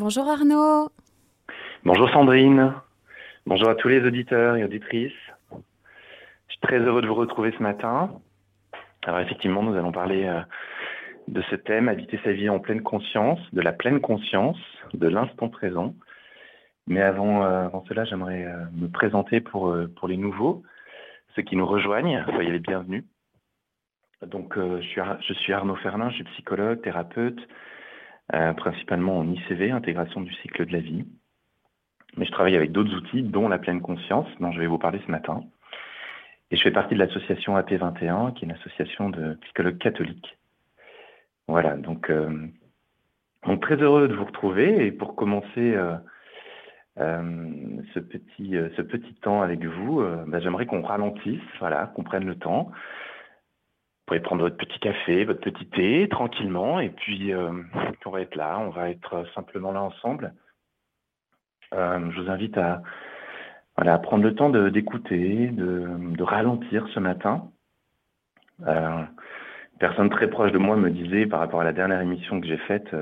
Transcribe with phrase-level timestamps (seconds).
[0.00, 0.88] Bonjour Arnaud.
[1.84, 2.72] Bonjour Sandrine.
[3.44, 5.12] Bonjour à tous les auditeurs et auditrices.
[5.52, 8.10] Je suis très heureux de vous retrouver ce matin.
[9.04, 10.40] Alors effectivement, nous allons parler euh,
[11.28, 14.56] de ce thème, habiter sa vie en pleine conscience, de la pleine conscience,
[14.94, 15.94] de l'instant présent.
[16.86, 20.62] Mais avant, euh, cela, j'aimerais euh, me présenter pour, pour les nouveaux,
[21.36, 22.24] ceux qui nous rejoignent.
[22.32, 23.04] Soyez les bienvenus.
[24.26, 27.38] Donc, je, suis, je suis Arnaud Ferlin, je suis psychologue, thérapeute,
[28.34, 31.04] euh, principalement en ICV, intégration du cycle de la vie.
[32.16, 35.00] Mais je travaille avec d'autres outils, dont la pleine conscience, dont je vais vous parler
[35.06, 35.40] ce matin.
[36.50, 40.36] Et je fais partie de l'association AP21, qui est une association de psychologues catholiques.
[41.46, 42.46] Voilà, donc, euh,
[43.60, 44.86] très heureux de vous retrouver.
[44.86, 45.96] Et pour commencer euh,
[47.94, 52.36] ce, petit, ce petit temps avec vous, bah, j'aimerais qu'on ralentisse, voilà, qu'on prenne le
[52.36, 52.70] temps
[54.10, 57.52] pouvez prendre votre petit café, votre petit thé tranquillement, et puis euh,
[58.04, 60.34] on va être là, on va être simplement là ensemble.
[61.74, 62.82] Euh, je vous invite à,
[63.76, 67.52] voilà, prendre le temps d'écouter, de, de, ralentir ce matin.
[68.66, 72.40] Euh, une personne très proche de moi me disait par rapport à la dernière émission
[72.40, 72.92] que j'ai faite,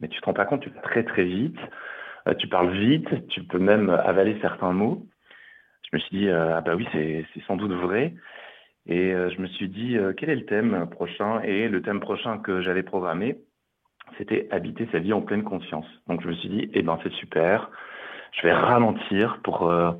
[0.00, 1.58] mais tu te rends pas compte, tu vas très très vite,
[2.36, 5.06] tu parles vite, tu peux même avaler certains mots.
[5.90, 8.12] Je me suis dit, ah bah oui, c'est sans doute vrai.
[8.90, 11.40] Et euh, je me suis dit, euh, quel est le thème prochain?
[11.42, 13.38] Et le thème prochain que j'avais programmé,
[14.18, 15.86] c'était habiter sa vie en pleine conscience.
[16.08, 17.70] Donc je me suis dit, eh ben c'est super,
[18.32, 19.92] je vais ralentir pour euh,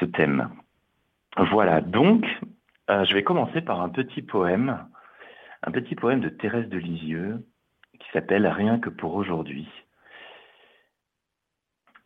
[0.00, 0.48] ce thème.
[1.52, 2.26] Voilà, donc
[2.88, 4.88] je vais commencer par un petit poème,
[5.62, 7.44] un petit poème de Thérèse de Lisieux
[8.00, 9.68] qui s'appelle Rien que pour aujourd'hui.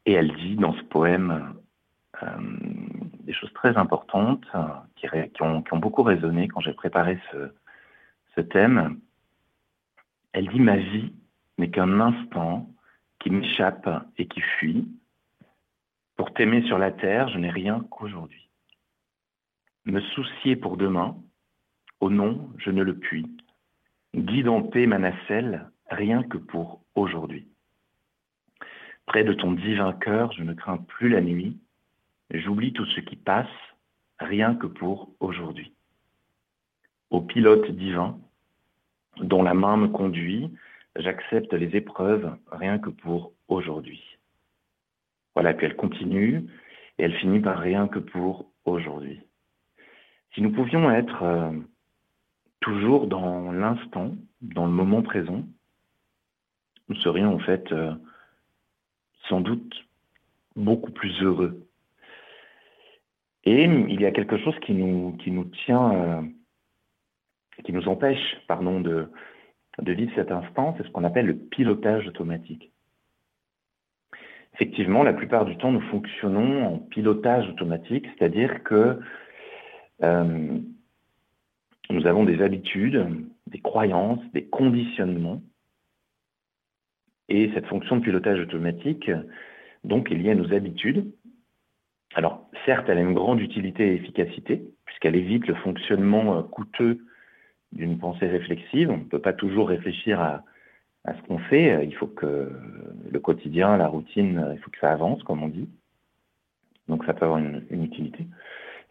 [0.04, 1.54] Et elle dit dans ce poème,
[3.22, 8.98] des choses très importantes euh, qui, ont, beaucoup résonné quand j'ai préparé ce, thème.
[10.32, 11.12] Elle dit Ma vie
[11.58, 12.68] n'est qu'un instant
[13.18, 13.88] qui m'échappe
[14.18, 14.88] et qui fuit.
[16.16, 18.48] Pour t'aimer sur la terre, je n'ai rien qu'aujourd'hui.
[19.84, 21.16] Me soucier pour demain,
[22.00, 23.26] au nom, je ne le puis.
[24.14, 27.48] Guide en paix ma nacelle, rien que pour aujourd'hui.
[29.06, 31.58] Près de ton divin cœur, je ne crains plus la nuit,
[32.32, 33.46] J'oublie tout ce qui passe,
[34.18, 35.70] rien que pour aujourd'hui.
[37.10, 38.18] Au pilote divin,
[39.18, 40.50] dont la main me conduit,
[40.96, 44.02] j'accepte les épreuves, rien que pour aujourd'hui.
[45.34, 46.46] Voilà, puis elle continue,
[46.98, 49.20] et elle finit par rien que pour aujourd'hui.
[50.34, 51.52] Si nous pouvions être euh,
[52.60, 55.44] toujours dans l'instant, dans le moment présent,
[56.88, 57.94] nous serions en fait euh,
[59.28, 59.86] sans doute
[60.56, 61.61] beaucoup plus heureux
[63.44, 66.22] et il y a quelque chose qui nous, qui nous tient, euh,
[67.64, 69.08] qui nous empêche, pardon, de,
[69.80, 72.70] de vivre cet instant, c'est ce qu'on appelle le pilotage automatique.
[74.54, 79.00] Effectivement, la plupart du temps, nous fonctionnons en pilotage automatique, c'est-à-dire que
[80.02, 80.58] euh,
[81.90, 83.06] nous avons des habitudes,
[83.46, 85.42] des croyances, des conditionnements.
[87.28, 89.10] Et cette fonction de pilotage automatique,
[89.84, 91.12] donc, est liée à nos habitudes,
[92.14, 96.98] alors, certes, elle a une grande utilité et efficacité, puisqu'elle évite le fonctionnement euh, coûteux
[97.72, 98.90] d'une pensée réflexive.
[98.90, 100.42] On ne peut pas toujours réfléchir à,
[101.06, 101.72] ce qu'on fait.
[101.72, 102.52] Euh, il faut que
[103.10, 105.68] le quotidien, la routine, euh, il faut que ça avance, comme on dit.
[106.88, 108.26] Donc, ça peut avoir une, utilité.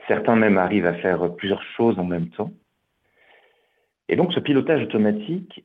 [0.08, 2.52] Certains même arrivent à faire plusieurs choses en même temps.
[4.10, 5.64] Et donc, ce pilotage automatique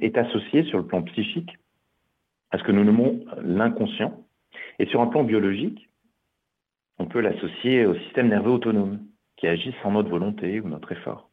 [0.00, 1.56] est associé sur le plan psychique
[2.50, 4.24] à ce que nous nommons l'inconscient.
[4.78, 5.88] Et sur un plan biologique,
[6.98, 9.00] on peut l'associer au système nerveux autonome,
[9.36, 11.28] qui agit sans notre volonté ou notre effort,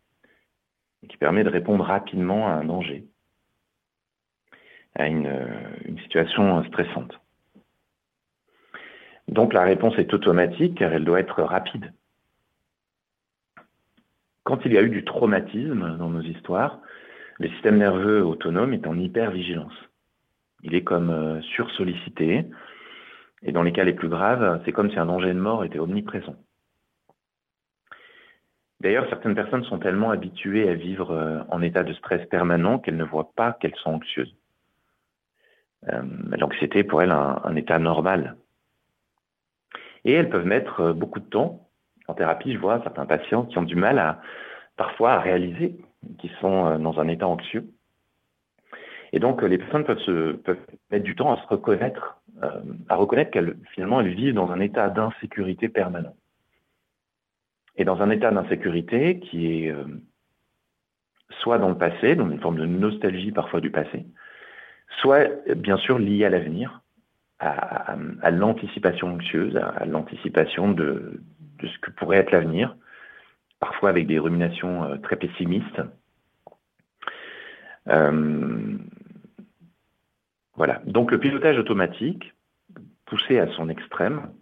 [1.04, 3.06] et qui permet de répondre rapidement à un danger,
[4.96, 5.30] à une,
[6.04, 7.20] situation stressante.
[9.28, 11.94] Donc la réponse est automatique car elle doit être rapide.
[14.44, 16.80] Quand il y a eu du traumatisme dans nos histoires,
[17.38, 19.74] le système nerveux autonome est en hypervigilance.
[20.64, 22.46] Il est comme euh, sursollicité,
[23.44, 25.80] et dans les cas les plus graves, c'est comme si un danger de mort était
[25.80, 26.36] omniprésent.
[28.82, 32.96] D'ailleurs, certaines personnes sont tellement habituées à vivre euh, en état de stress permanent qu'elles
[32.96, 34.34] ne voient pas qu'elles sont anxieuses.
[35.92, 36.02] Euh,
[36.38, 38.38] l'anxiété pour elles un, un état normal.
[40.06, 41.68] Et elles peuvent mettre euh, beaucoup de temps.
[42.08, 44.22] En thérapie, je vois certains patients qui ont du mal à
[44.78, 45.78] parfois à réaliser
[46.18, 47.68] qu'ils sont dans un état anxieux.
[49.12, 50.58] Et donc, les personnes peuvent, se, peuvent
[50.90, 52.19] mettre du temps à se reconnaître
[52.88, 56.16] à reconnaître qu'elles finalement elles vivent dans un état d'insécurité permanent.
[57.80, 59.86] Et dans un état d'insécurité qui est euh,
[61.42, 64.06] soit dans le passé, dans une forme de nostalgie parfois du passé,
[65.02, 66.82] soit bien sûr lié à l'avenir,
[67.40, 67.96] à,
[68.32, 71.22] l'anticipation anxieuse, à, l'anticipation de,
[71.62, 72.76] ce que pourrait être l'avenir,
[73.60, 75.82] parfois avec des ruminations euh, très pessimistes.
[77.88, 78.78] Euh,
[80.60, 80.82] voilà.
[80.86, 82.34] Donc le pilotage automatique,
[83.06, 84.34] poussé à son extrême,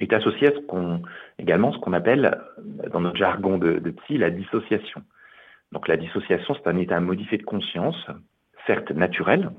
[0.00, 2.42] est associé à ce qu'on appelle
[2.90, 5.02] dans notre jargon de, de psy la dissociation.
[5.70, 8.04] Donc la dissociation, c'est un état modifié de conscience,
[8.66, 9.52] certes naturel,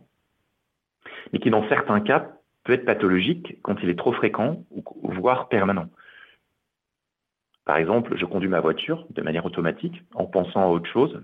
[1.32, 2.28] mais qui dans certains cas
[2.66, 5.88] peut être pathologique quand il est trop fréquent ou voire permanent.
[7.64, 11.24] Par exemple, je conduis ma voiture de manière automatique en pensant à autre chose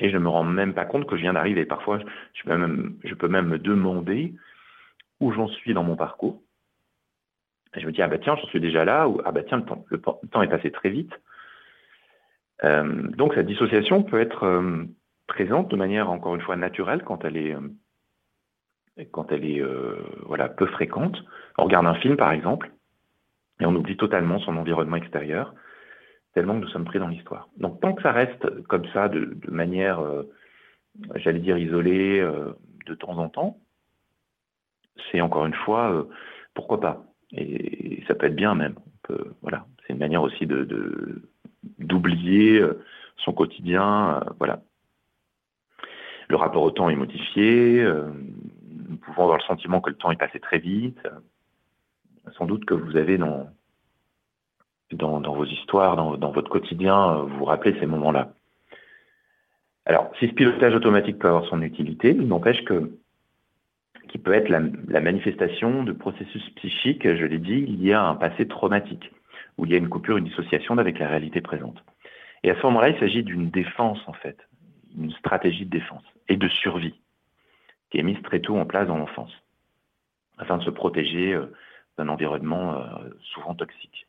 [0.00, 1.64] et je ne me rends même pas compte que je viens d'arriver.
[1.66, 1.98] Parfois,
[2.32, 4.34] je peux, même, me demander
[5.20, 6.40] où j'en suis dans mon parcours.
[7.76, 9.58] Et je me dis, ah bah tiens, j'en suis déjà là, ou ah bah tiens,
[9.58, 11.12] le temps, le, temps est passé très vite.
[12.64, 14.84] Euh, donc cette dissociation peut être euh,
[15.26, 19.62] présente de manière, encore une fois, naturelle quand elle est, euh, quand elle est
[20.22, 21.22] voilà, peu fréquente.
[21.58, 22.70] On regarde un film, par exemple,
[23.60, 25.54] et on oublie totalement son environnement extérieur
[26.34, 27.48] tellement que nous sommes pris dans l'histoire.
[27.58, 30.30] Donc tant que ça reste comme ça, de, manière, euh,
[31.16, 32.52] j'allais dire, isolée, euh,
[32.86, 33.58] de temps en temps,
[35.10, 36.04] c'est encore une fois, euh,
[36.54, 38.74] pourquoi pas et, ça peut être bien même.
[39.42, 41.22] voilà, c'est une manière aussi de
[41.78, 42.62] d'oublier
[43.18, 44.62] son quotidien, voilà.
[46.28, 47.84] Le rapport au temps est modifié.
[48.88, 51.06] nous pouvons avoir le sentiment que le temps est passé très vite.
[52.36, 53.50] Sans doute que vous avez dans
[54.92, 58.32] dans, vos histoires, dans, votre quotidien, euh, vous vous rappelez ces moments-là.
[59.86, 62.92] Alors, si ce pilotage automatique peut avoir son utilité, il n'empêche que
[64.08, 68.48] qu'il peut être la, manifestation de processus psychiques, je l'ai dit, liés à un passé
[68.48, 69.12] traumatique,
[69.56, 71.76] où il y a une coupure, une dissociation avec la réalité présente.
[72.42, 74.36] Et à ce moment-là, il s'agit d'une défense, en fait,
[74.98, 76.94] une stratégie de défense et de survie,
[77.90, 79.32] qui est mise très tôt en place dans l'enfance,
[80.38, 81.46] afin de se protéger euh,
[81.96, 84.08] d'un environnement euh, souvent toxique.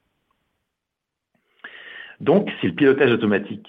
[2.21, 3.67] Donc, si le pilotage automatique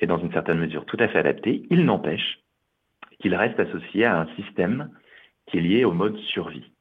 [0.00, 2.40] est dans une certaine mesure tout à fait adapté, il n'empêche
[3.20, 4.90] qu'il reste associé à un système
[5.46, 6.72] qui est lié au mode survie.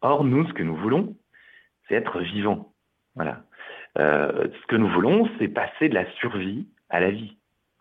[0.00, 1.14] Or, nous, ce que nous voulons,
[1.86, 2.72] c'est être vivant.
[3.14, 3.42] Voilà.
[3.98, 7.36] Euh, ce que nous voulons, c'est passer de la survie à la vie.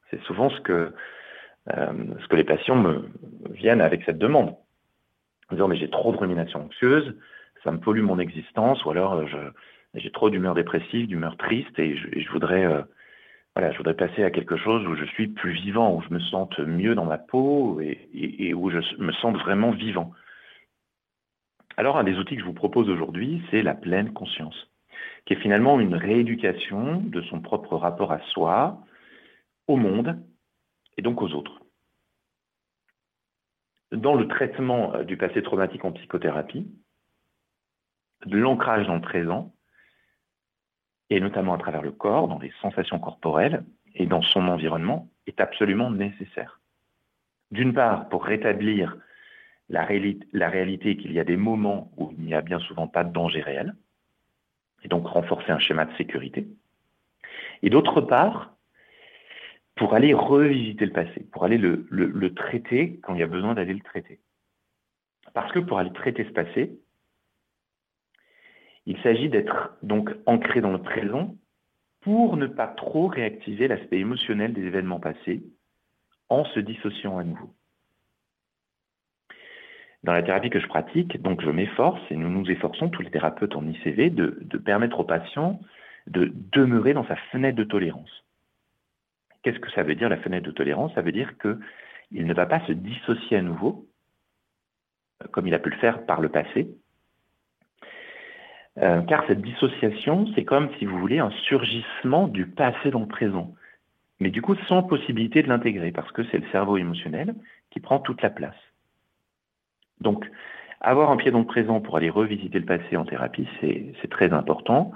[0.10, 0.94] C'est souvent ce que,
[1.74, 3.10] euh, ce que les patients me
[3.52, 4.58] viennent avec cette demande.
[5.50, 7.16] En disant, mais j'ai trop de rumination anxieuse,
[7.64, 9.38] ça me pollue mon existence, ou alors je,
[9.94, 12.82] j'ai trop d'humeur dépressive, d'humeur triste, et je, voudrais, euh,
[13.56, 16.20] voilà, je voudrais passer à quelque chose où je suis plus vivant, où je me
[16.20, 20.12] sente mieux dans ma peau et, où je me sente vraiment vivant.
[21.78, 24.70] Alors, un des outils que je vous propose aujourd'hui, c'est la pleine conscience,
[25.26, 28.80] qui est finalement une rééducation de son propre rapport à soi,
[29.68, 30.18] au monde
[30.98, 31.60] et donc aux autres.
[33.92, 36.68] Dans le traitement euh, du passé traumatique en psychothérapie,
[38.26, 39.54] de l'ancrage dans le présent
[41.12, 43.66] et notamment à travers le corps, dans les sensations corporelles
[43.96, 46.62] et dans son environnement, est absolument nécessaire.
[47.52, 48.96] D'une part, pour rétablir
[49.68, 53.12] la, réalité qu'il y a des moments où il n'y a bien souvent pas de
[53.12, 53.76] danger réel,
[54.84, 56.48] et donc renforcer un schéma de sécurité.
[57.62, 58.56] Et d'autre part,
[59.76, 63.74] pour aller revisiter le passé, pour aller le, traiter quand il y a besoin d'aller
[63.74, 64.22] le traiter.
[65.34, 66.80] Parce que pour aller traiter ce passé,
[68.86, 71.36] il s'agit d'être donc ancré dans le présent
[72.02, 75.44] pour ne pas trop réactiver l'aspect émotionnel des événements passés
[76.30, 77.54] en se dissociant à nouveau.
[80.04, 83.12] Dans la thérapie que je pratique, donc je m'efforce et nous nous efforçons, tous les
[83.12, 85.60] thérapeutes en ICV, de, permettre aux patients
[86.08, 88.26] de demeurer dans sa fenêtre de tolérance.
[89.44, 90.94] Qu'est-ce que ça veut dire la fenêtre de tolérance?
[90.96, 93.86] Ça veut dire qu'il ne va pas se dissocier à nouveau,
[95.30, 96.68] comme il a pu le faire par le passé,
[98.80, 103.08] euh, car cette dissociation, c'est comme, si vous voulez, un surgissement du passé dans le
[103.08, 103.54] présent.
[104.20, 107.36] Mais du coup, sans possibilité de l'intégrer, parce que c'est le cerveau émotionnel
[107.72, 108.56] qui prend toute la place.
[110.00, 110.30] Donc,
[110.80, 114.32] avoir un pied dans le présent pour aller revisiter le passé en thérapie, c'est très
[114.32, 114.92] important.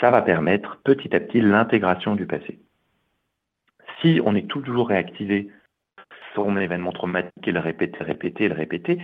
[0.00, 2.60] Ça va permettre petit à petit l'intégration du passé.
[4.00, 5.48] Si on est toujours réactivé
[6.32, 8.98] sur un événement traumatique et le répéter, répéter, le répéter,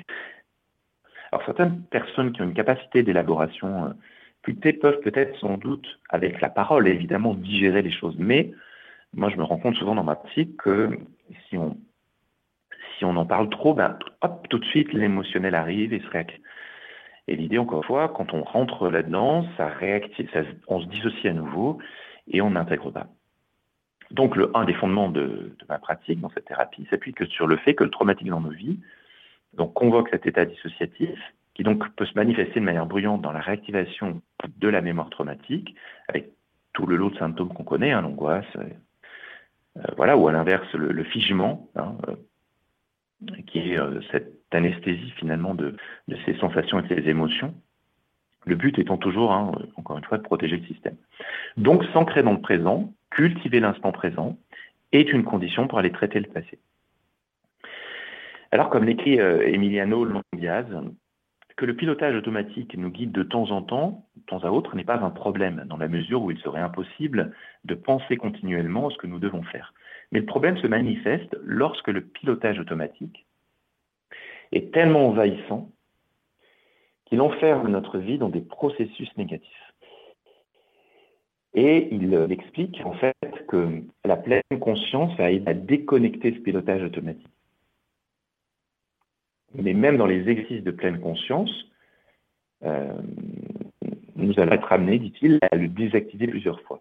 [1.34, 6.48] alors certaines personnes qui ont une capacité d'élaboration euh, peuvent peut-être sans doute, avec la
[6.48, 8.14] parole évidemment, digérer les choses.
[8.20, 8.52] Mais
[9.14, 10.96] moi je me rends compte souvent dans ma psy que
[11.48, 16.40] si on, en parle trop, ben, hop, tout de suite l'émotionnel arrive et se réactive.
[17.26, 20.30] Et l'idée, encore une fois, quand on rentre là-dedans, ça réactive,
[20.68, 21.78] on se dissocie à nouveau
[22.28, 23.08] et on n'intègre pas.
[24.12, 27.74] Donc, un des fondements de, ma pratique dans cette thérapie s'appuie que sur le fait
[27.74, 28.78] que le traumatique dans nos vies
[29.56, 31.18] donc convoque cet état dissociatif
[31.54, 34.20] qui donc peut se manifester de manière bruyante dans la réactivation
[34.58, 35.74] de la mémoire traumatique,
[36.08, 36.30] avec
[36.72, 38.64] tout le lot de symptômes qu'on connaît, hein, l'angoisse, euh,
[39.78, 42.16] euh, voilà, ou à l'inverse le, figement, hein, euh,
[43.46, 43.78] qui est
[44.10, 45.76] cette anesthésie finalement de,
[46.26, 47.54] ces sensations et de ces émotions.
[48.46, 50.96] Le but étant toujours, hein, encore une fois, de protéger le système.
[51.56, 54.36] Donc, s'ancrer dans le présent, cultiver l'instant présent,
[54.92, 56.58] est une condition pour aller traiter le passé.
[58.54, 60.66] Alors, comme l'écrit Emiliano Londiaz,
[61.56, 64.84] que le pilotage automatique nous guide de temps en temps, de temps à autre, n'est
[64.84, 67.34] pas un problème, dans la mesure où il serait impossible
[67.64, 69.74] de penser continuellement ce que nous devons faire.
[70.12, 73.26] Mais le problème se manifeste lorsque le pilotage automatique
[74.52, 75.72] est tellement envahissant
[77.06, 79.72] qu'il enferme notre vie dans des processus négatifs.
[81.54, 83.16] Et il explique en fait
[83.48, 87.33] que la pleine conscience va aider à déconnecter ce pilotage automatique
[89.54, 91.50] mais même dans les exercices de pleine conscience,
[92.64, 92.92] euh,
[94.16, 96.80] nous allons être amenés, dit-il, à le désactiver plusieurs fois.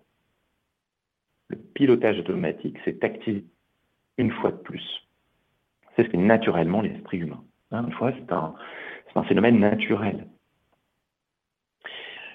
[1.49, 3.45] Le pilotage automatique s'est activé
[4.17, 5.07] une fois de plus.
[5.95, 7.43] C'est ce que naturellement l'esprit humain.
[7.71, 8.53] Hein, une fois, c'est un,
[9.23, 10.27] phénomène naturel.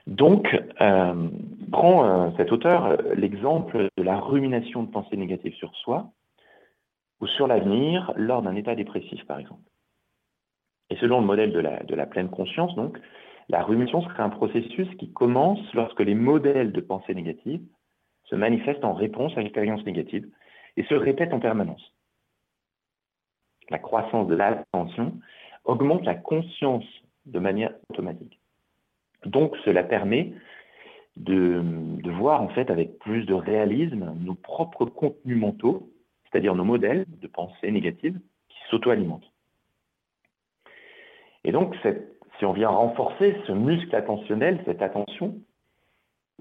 [0.06, 1.28] Donc, euh,
[1.72, 6.10] prend euh, cet auteur l'exemple de la rumination de pensées négatives sur soi
[7.20, 9.60] ou sur l'avenir lors d'un état dépressif, par exemple.
[10.90, 11.60] Et selon le modèle de
[11.94, 12.98] la, pleine conscience, donc,
[13.48, 17.62] la rumination serait un processus qui commence lorsque les modèles de pensée négative
[18.24, 20.28] se manifestent en réponse à l'expérience négative
[20.76, 21.94] et se répètent en permanence.
[23.70, 25.14] La croissance de l'attention
[25.64, 26.84] augmente la conscience
[27.26, 28.38] de manière automatique.
[29.24, 30.32] Donc cela permet
[31.16, 31.62] de,
[32.02, 35.90] de, voir en fait avec plus de réalisme nos propres contenus mentaux,
[36.24, 38.18] c'est-à-dire nos modèles de pensée négative
[38.48, 39.30] qui s'auto-alimentent.
[41.44, 41.74] Et donc,
[42.38, 45.36] si on vient renforcer ce muscle attentionnel, cette attention,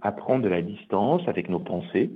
[0.02, 2.12] à prendre de la distance avec nos pensées,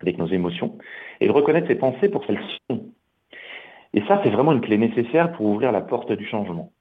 [0.00, 0.78] avec nos émotions,
[1.20, 2.92] et de reconnaître ces pensées pour celles sont.
[3.94, 6.72] Et ça, c'est vraiment une clé nécessaire pour ouvrir la porte du changement.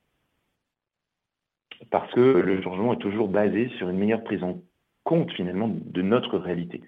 [1.92, 4.58] Parce que le changement est toujours basé sur une meilleure prise en
[5.04, 6.82] compte, finalement, de notre réalité,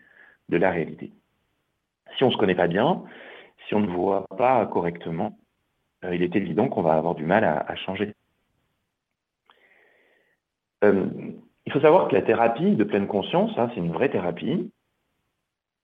[0.50, 1.12] de la réalité.
[2.18, 3.04] Si on ne se connaît pas bien,
[3.68, 5.38] si on ne voit pas correctement,
[6.03, 8.13] il est évident qu'on va avoir du mal à changer.
[10.84, 11.06] Euh,
[11.65, 14.72] il faut savoir que la thérapie de pleine conscience, hein, c'est une vraie thérapie.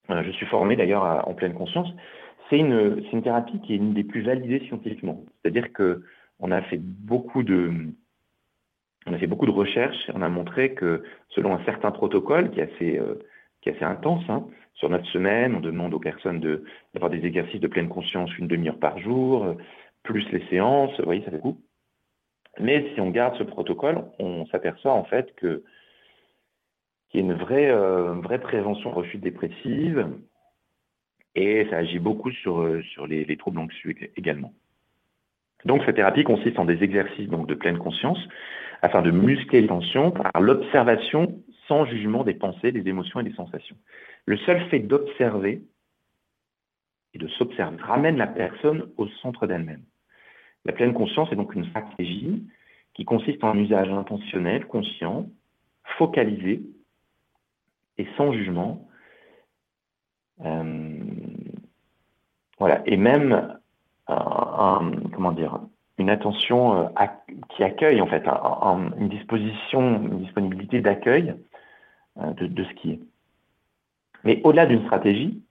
[0.10, 1.89] Euh, je suis formé d'ailleurs en pleine conscience.
[2.50, 5.24] C'est une, thérapie qui est une des plus validées scientifiquement.
[5.41, 6.03] C'est-à-dire que
[6.39, 7.72] on a fait beaucoup de
[9.07, 12.51] on a fait beaucoup de recherches et on a montré que selon un certain protocole
[12.51, 13.15] qui est assez, euh,
[13.65, 16.39] assez intense, hein, sur notre semaine, on demande aux personnes
[16.93, 19.55] d'avoir des exercices de pleine conscience une demi-heure par jour,
[20.05, 21.62] plus les séances, vous voyez, ça fait beaucoup.
[22.59, 25.63] Mais si on garde ce protocole, on s'aperçoit en fait que
[27.09, 30.07] qu'il y a une vraie, euh, vraie prévention refus dépressive
[31.35, 34.53] et ça agit beaucoup sur, euh, sur les, troubles anxieux également.
[35.65, 38.19] Donc cette thérapie consiste en des exercices donc, de pleine conscience
[38.81, 43.33] afin de muscler les tensions par l'observation sans jugement des pensées, des émotions et des
[43.33, 43.75] sensations.
[44.25, 45.63] Le seul fait d'observer
[47.13, 49.83] et de s'observer ramène la personne au centre d'elle-même.
[50.65, 52.43] La pleine conscience est donc une stratégie
[52.95, 55.27] qui consiste en un usage intentionnel, conscient,
[55.98, 56.63] focalisé
[57.98, 58.88] et sans jugement.
[60.43, 61.00] Euh,
[62.57, 63.57] voilà, et même
[64.07, 65.60] comment dire,
[65.98, 67.05] une attention euh,
[67.50, 71.36] qui accueille en fait, une disposition, une disponibilité d'accueil
[72.17, 73.00] euh, de, ce qui est.
[74.24, 75.41] Mais au-delà d'une stratégie,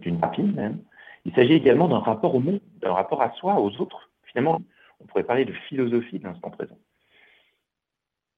[0.00, 0.78] d'une thérapie même,
[1.24, 4.10] il s'agit également d'un rapport au monde, d'un rapport à soi, aux autres.
[4.24, 4.60] Finalement,
[5.00, 6.78] on pourrait parler de philosophie de l'instant présent.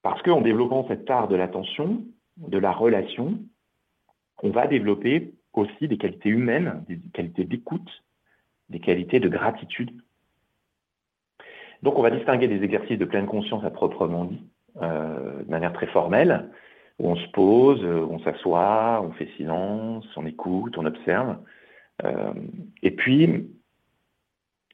[0.02, 2.05] Parce qu'en développant cette part de l'attention,
[2.37, 3.38] de la relation,
[4.43, 8.05] on va développer aussi des qualités humaines, des qualités d'écoute,
[8.69, 9.90] des qualités de gratitude.
[11.83, 14.43] Donc on va distinguer des exercices de pleine conscience à proprement dit,
[14.83, 16.50] euh, de manière très formelle,
[16.99, 21.37] où on se pose, on s'assoit, on fait silence, on écoute, on observe.
[22.04, 22.32] Euh,
[22.82, 23.48] et puis,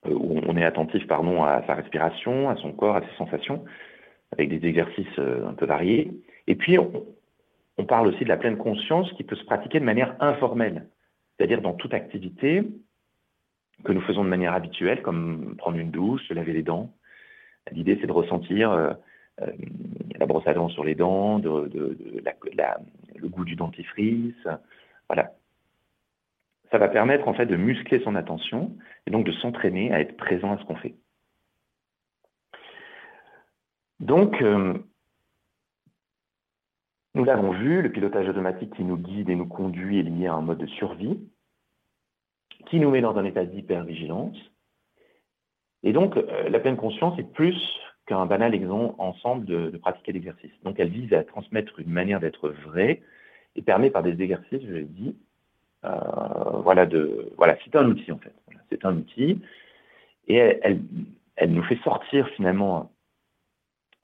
[0.06, 3.64] euh, on est attentif pardon, à sa respiration, à son corps, à ses sensations,
[4.32, 6.10] avec des exercices euh, un peu variés.
[6.46, 10.14] Et puis, on, parle aussi de la pleine conscience qui peut se pratiquer de manière
[10.20, 10.88] informelle,
[11.36, 12.62] c'est-à-dire dans toute activité
[13.84, 16.94] que nous faisons de manière habituelle, comme prendre une douche, se laver les dents.
[17.72, 18.96] L'idée, c'est de ressentir
[19.40, 21.68] la brosse à dents sur les dents, de,
[23.16, 24.46] le goût du dentifrice.
[25.08, 25.32] Voilà,
[26.72, 28.76] ça va permettre en fait de muscler son attention
[29.06, 30.96] et donc de s'entraîner à être présent à ce qu'on fait.
[34.00, 34.74] Donc, euh,
[37.14, 40.34] nous l'avons vu, le pilotage automatique qui nous guide et nous conduit est lié à
[40.34, 41.20] un mode de survie,
[42.66, 44.36] qui nous met dans un état d'hypervigilance.
[45.82, 47.60] Et donc, euh, la pleine conscience est plus
[48.06, 50.62] qu'un banal exemple ensemble de, de pratiques et d'exercices.
[50.64, 53.02] Donc, elle vise à transmettre une manière d'être vraie
[53.56, 55.16] et permet par des exercices, je l'ai dit,
[55.82, 58.34] voilà, de, voilà, c'est un outil en fait.
[58.70, 59.40] c'est un outil
[60.28, 60.80] et elle,
[61.48, 62.92] nous fait sortir finalement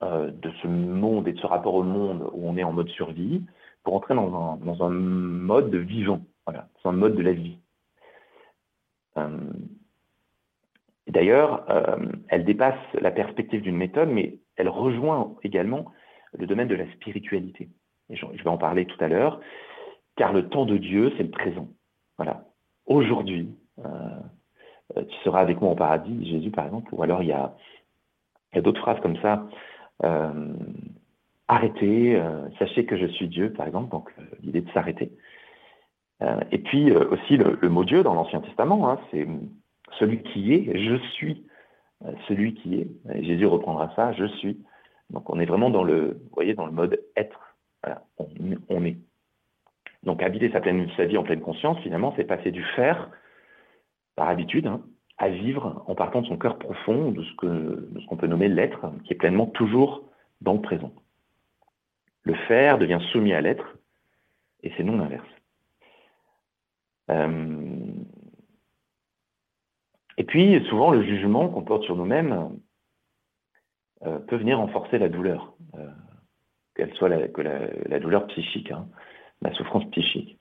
[0.03, 2.89] euh, de ce monde et de ce rapport au monde où on est en mode
[2.89, 3.43] survie
[3.83, 7.57] pour entrer dans un, dans un mode vivant, voilà, dans un mode de la vie.
[9.17, 9.37] Euh,
[11.09, 15.91] D'ailleurs, euh, elle dépasse la perspective d'une méthode, mais elle rejoint également
[16.37, 17.69] le domaine de la spiritualité.
[18.09, 19.41] Et je, vais en parler tout à l'heure,
[20.19, 21.69] car le temps de Dieu, c'est le présent.
[22.17, 22.43] Voilà.
[22.85, 24.19] Aujourd'hui, euh,
[24.97, 27.55] tu seras avec moi au paradis, Jésus par exemple, ou alors il y a,
[28.61, 29.47] d'autres phrases comme ça.
[30.03, 30.53] Euh,
[31.47, 35.09] arrêtez, euh, sachez que je suis Dieu, par exemple, donc l'idée de s'arrêter.
[36.51, 39.25] et puis aussi le, mot Dieu dans l'Ancien Testament, hein, c'est
[39.99, 41.45] celui qui est, je suis
[42.27, 43.23] celui qui est.
[43.23, 44.57] Jésus reprendra ça, je suis.
[45.11, 47.55] Donc on est vraiment dans le, vous dans le mode être.
[48.69, 48.97] On, est.
[50.03, 50.59] Donc habiter sa,
[51.05, 53.09] vie en pleine conscience, finalement, c'est passer du faire
[54.15, 54.81] par habitude, hein,
[55.17, 59.13] à vivre en partant de son cœur profond, de ce qu'on peut nommer l'être, qui
[59.13, 60.03] est pleinement toujours
[60.41, 60.93] dans le présent.
[62.23, 63.77] Le faire devient soumis à l'être,
[64.63, 65.27] et c'est non l'inverse.
[67.09, 67.65] Euh,
[70.17, 72.59] et puis, souvent, le jugement qu'on porte sur nous-mêmes
[74.05, 75.87] euh, peut venir renforcer la douleur, euh,
[76.75, 78.87] qu'elle soit la, douleur psychique, hein,
[79.41, 80.37] la souffrance psychique.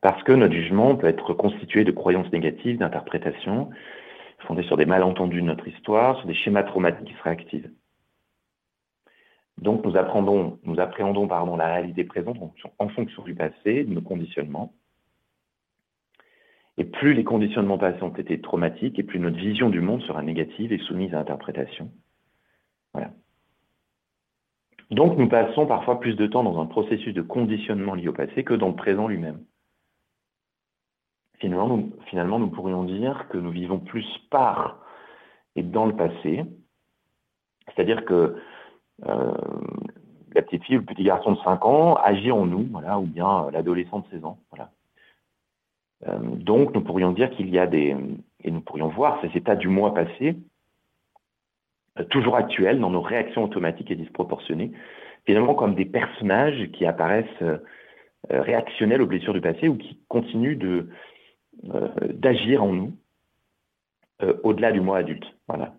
[0.00, 3.70] Parce que notre jugement peut être constitué de croyances négatives, d'interprétations,
[4.40, 7.70] fondées sur des malentendus de notre histoire, sur des schémas traumatiques qui se réactivent.
[9.60, 12.36] Donc nous, appréhendons la réalité présente
[12.78, 14.72] en fonction du passé, de nos conditionnements.
[16.76, 20.22] Et plus les conditionnements passés ont été traumatiques, et plus notre vision du monde sera
[20.22, 21.90] négative et soumise à interprétation.
[24.90, 28.44] Donc nous passons parfois plus de temps dans un processus de conditionnement lié au passé
[28.44, 29.44] que dans le présent lui-même.
[31.38, 34.78] Finalement nous, finalement, nous pourrions dire que nous vivons plus par
[35.56, 36.44] et dans le passé.
[37.66, 38.36] C'est-à-dire que
[39.06, 39.34] euh,
[40.34, 43.06] la petite fille ou le petit garçon de 5 ans agit en nous, voilà, ou
[43.06, 44.38] bien euh, l'adolescent de 16 ans.
[44.50, 44.70] Voilà.
[46.06, 47.96] Euh, donc nous pourrions dire qu'il y a des,
[48.44, 50.36] et nous pourrions voir ces états du mois passé,
[52.10, 54.72] toujours actuels dans nos réactions automatiques et disproportionnées,
[55.26, 57.26] finalement comme des personnages qui apparaissent
[58.30, 60.58] réactionnels aux blessures du passé ou qui continuent
[61.64, 62.92] euh, d'agir en nous
[64.22, 65.24] euh, au-delà du moi adulte.
[65.48, 65.74] Voilà.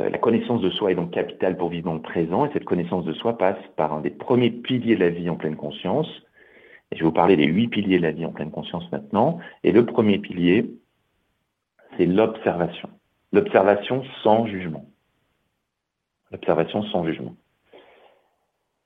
[0.00, 2.64] Euh, la connaissance de soi est donc capitale pour vivre dans le présent et cette
[2.64, 6.08] connaissance de soi passe par un des premiers piliers de la vie en pleine conscience.
[6.92, 9.40] Je vais vous parler des huit piliers de la vie en pleine conscience maintenant.
[9.64, 10.70] Et le premier pilier,
[11.96, 12.88] c'est l'observation.
[13.32, 14.86] L'observation sans jugement.
[16.30, 17.34] L'observation sans jugement.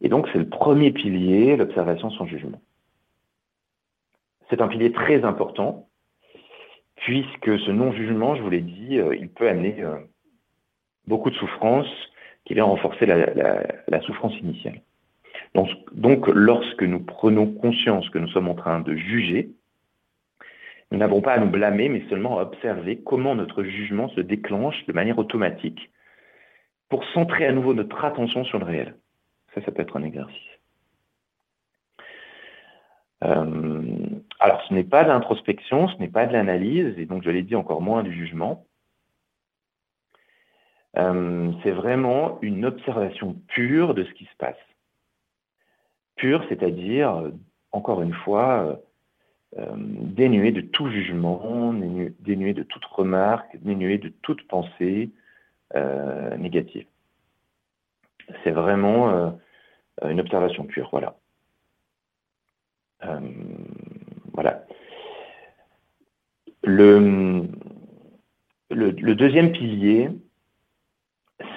[0.01, 2.61] Et donc c'est le premier pilier, l'observation sans jugement.
[4.51, 5.89] C'est un pilier très important,
[6.97, 9.97] puisque ce non-jugement, je vous l'ai dit, euh, il peut amener euh,
[11.07, 11.89] beaucoup de souffrance
[12.45, 14.83] qui vient renforcer la, souffrance initiale.
[15.55, 19.51] Donc, donc, lorsque nous prenons conscience que nous sommes en train de juger,
[20.91, 24.85] nous n'avons pas à nous blâmer, mais seulement à observer comment notre jugement se déclenche
[24.87, 25.91] de manière automatique
[26.93, 28.95] pour centrer à nouveau notre attention sur le réel.
[29.55, 30.37] Ça, ça peut être un exercice.
[33.25, 33.97] Euh,
[34.39, 37.45] alors, ce n'est pas de l'introspection, ce n'est pas de l'analyse, et donc je l'ai
[37.45, 38.67] dit encore moins du jugement.
[40.99, 44.61] Euh, c'est vraiment une observation pure de ce qui se passe.
[46.17, 47.33] Pure, c'est-à-dire,
[47.71, 48.83] encore une fois,
[49.57, 55.11] euh, dénuée de tout jugement, dénuée de toute remarque, dénuée de toute pensée
[55.75, 56.87] négative.
[58.45, 59.39] C'est vraiment
[60.03, 61.17] une observation pure, voilà.
[63.05, 63.21] Euh,
[64.33, 64.65] voilà.
[66.65, 67.49] Le,
[69.15, 70.11] deuxième pilier,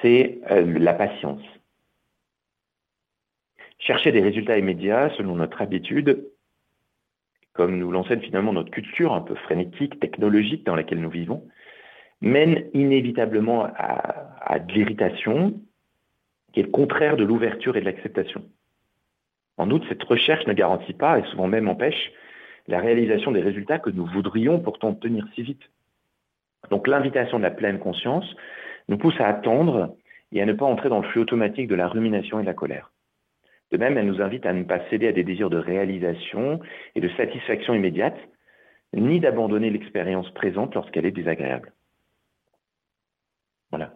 [0.01, 1.41] c'est euh, la patience.
[3.77, 6.27] Chercher des résultats immédiats selon notre habitude,
[7.53, 11.47] comme nous l'enseigne finalement notre culture un peu frénétique, technologique dans laquelle nous vivons,
[12.21, 15.53] mène inévitablement à, à de l'irritation,
[16.53, 18.43] qui est le contraire de l'ouverture et de l'acceptation.
[19.57, 22.11] En outre, cette recherche ne garantit pas, et souvent même empêche,
[22.67, 25.61] la réalisation des résultats que nous voudrions pourtant obtenir si vite.
[26.69, 28.25] Donc l'invitation de la pleine conscience
[28.87, 29.95] nous pousse à attendre
[30.31, 32.53] et à ne pas entrer dans le flux automatique de la rumination et de la
[32.53, 32.91] colère.
[33.71, 36.59] De même, elle nous invite à ne pas céder à des désirs de réalisation
[36.95, 38.17] et de satisfaction immédiate,
[38.93, 41.71] ni d'abandonner l'expérience présente lorsqu'elle est désagréable.
[43.71, 43.93] Voilà.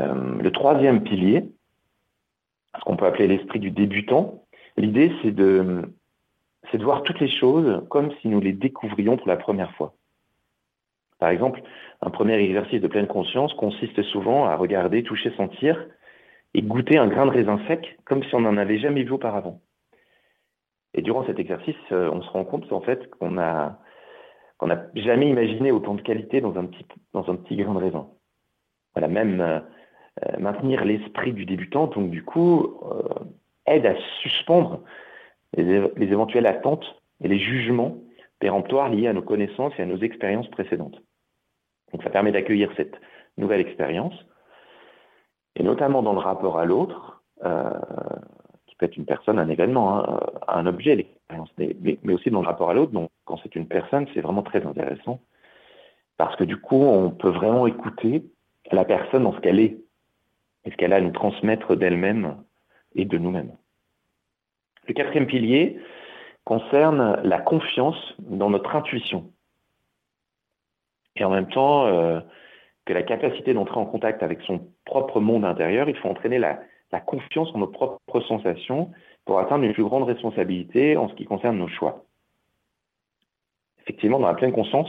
[0.00, 1.44] Euh, le troisième pilier,
[2.76, 4.44] ce qu'on peut appeler l'esprit du débutant,
[4.76, 5.82] l'idée c'est de,
[6.70, 9.94] c'est de voir toutes les choses comme si nous les découvrions pour la première fois.
[11.18, 11.62] Par exemple,
[12.02, 15.86] un premier exercice de pleine conscience consiste souvent à regarder, toucher, sentir
[16.54, 19.60] et goûter un grain de raisin sec comme si on n'en avait jamais vu auparavant.
[20.94, 23.78] Et durant cet exercice, euh, on se rend compte en fait qu'on a
[24.58, 27.78] qu'on n'a jamais imaginé autant de qualité dans un petit dans un petit grain de
[27.78, 28.08] raisin.
[28.94, 29.60] Voilà, même euh,
[30.24, 32.80] euh, maintenir l'esprit du débutant, donc du coup,
[33.66, 34.80] aide à suspendre
[35.56, 36.86] les, les, éventuelles attentes
[37.22, 37.96] et les jugements
[38.38, 41.00] péremptoires liés à nos connaissances et à nos expériences précédentes.
[41.92, 42.94] Donc ça permet d'accueillir cette
[43.36, 44.14] nouvelle expérience
[45.56, 47.70] et notamment dans le rapport à l'autre, euh,
[48.66, 51.06] qui peut être une personne, un événement, hein, un objet,
[51.58, 52.92] mais, aussi dans le rapport à l'autre.
[52.92, 55.20] Donc, quand c'est une personne, c'est vraiment très intéressant
[56.16, 58.24] parce que du coup, on peut vraiment écouter
[58.70, 59.78] la personne dans ce qu'elle est
[60.64, 62.36] et ce qu'elle a à nous transmettre d'elle-même
[62.94, 63.56] et de nous-mêmes.
[64.86, 65.80] Le quatrième pilier
[66.44, 69.32] concerne la confiance dans notre intuition.
[71.16, 72.20] Et en même temps, euh,
[72.84, 76.60] que la capacité d'entrer en contact avec son propre monde intérieur, il faut entraîner la,
[77.06, 78.92] confiance en nos propres sensations
[79.24, 82.04] pour atteindre une plus grande responsabilité en ce qui concerne nos choix.
[83.82, 84.88] Effectivement, dans la pleine conscience,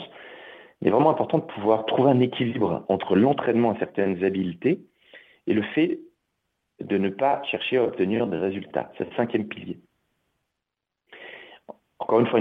[0.82, 4.82] il est vraiment important de pouvoir trouver un équilibre entre l'entraînement à certaines habiletés
[5.48, 6.00] et le fait
[6.82, 8.92] de ne pas chercher à obtenir des résultats.
[8.98, 9.80] C'est le cinquième pilier.
[12.00, 12.40] Encore une fois,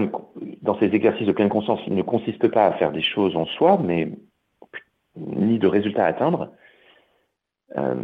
[0.62, 3.46] dans ces exercices de pleine conscience, il ne consiste pas à faire des choses en
[3.46, 4.11] soi, mais
[5.16, 6.50] ni de résultats à atteindre.
[7.76, 7.94] Euh,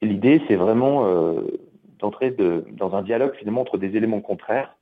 [0.00, 1.42] l'idée, c'est vraiment euh,
[1.98, 2.30] d'entrer
[2.72, 4.76] dans un dialogue finalement entre des éléments contraires.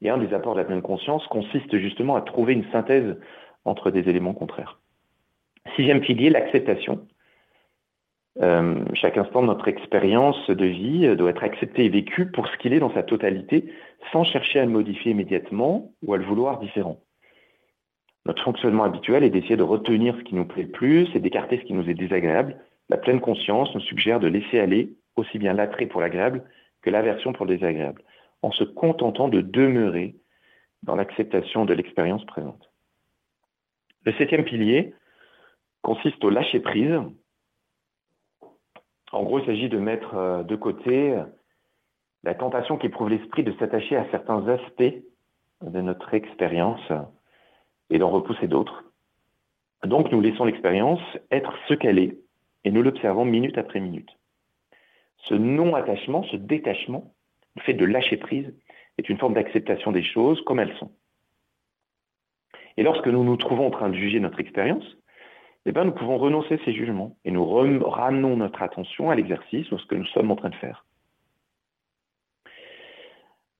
[0.00, 3.16] Et un des apports de la pleine conscience consiste justement à trouver une synthèse
[3.64, 4.80] entre des éléments contraires.
[5.76, 7.06] Sixième pilier, l'acceptation.
[8.40, 12.56] Euh, chaque instant de notre expérience de vie doit être accepté et vécu pour ce
[12.56, 13.72] qu'il est dans sa totalité,
[14.10, 16.98] sans chercher à le modifier immédiatement ou à le vouloir différent.
[18.24, 21.58] Notre fonctionnement habituel est d'essayer de retenir ce qui nous plaît le plus et d'écarter
[21.58, 22.56] ce qui nous est désagréable.
[22.88, 26.44] La pleine conscience nous suggère de laisser aller aussi bien l'attrait pour l'agréable
[26.82, 28.02] que l'aversion pour le désagréable,
[28.42, 30.16] en se contentant de demeurer
[30.82, 32.70] dans l'acceptation de l'expérience présente.
[34.04, 34.94] Le septième pilier
[35.82, 37.00] consiste au lâcher-prise.
[39.12, 41.16] En gros, il s'agit de mettre euh, de côté
[42.24, 44.94] la tentation qu'éprouve l'esprit de s'attacher à certains aspects
[45.62, 46.92] de notre expérience
[47.90, 48.84] et d'en repousser d'autres.
[49.84, 52.16] Donc nous laissons l'expérience être ce qu'elle est
[52.64, 54.10] et nous l'observons minute après minute.
[55.22, 57.14] Ce non-attachement, ce détachement,
[57.56, 58.52] le fait de lâcher prise,
[58.98, 60.90] est une forme d'acceptation des choses comme elles sont.
[62.76, 64.84] Et lorsque nous nous trouvons en train de juger notre expérience,
[65.64, 69.70] eh bien, nous pouvons renoncer à ces jugements et nous ramenons notre attention à l'exercice
[69.70, 70.84] ou à ce que nous sommes en train de faire.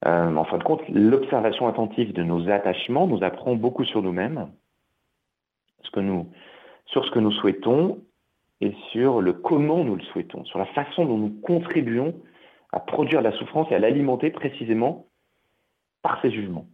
[0.05, 4.51] Euh, en fin de compte, l'observation attentive de nos attachements nous apprend beaucoup sur nous-mêmes,
[5.85, 8.03] sur ce que nous souhaitons
[8.63, 12.15] et sur le comment nous le souhaitons, sur la façon dont nous contribuons
[12.73, 15.07] à produire la souffrance et à l'alimenter précisément
[16.01, 16.67] par ces jugements.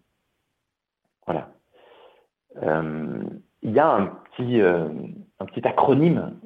[1.27, 1.51] Voilà.
[2.62, 3.22] Euh,
[3.62, 4.88] il y a un petit, euh,
[5.40, 6.38] un petit acronyme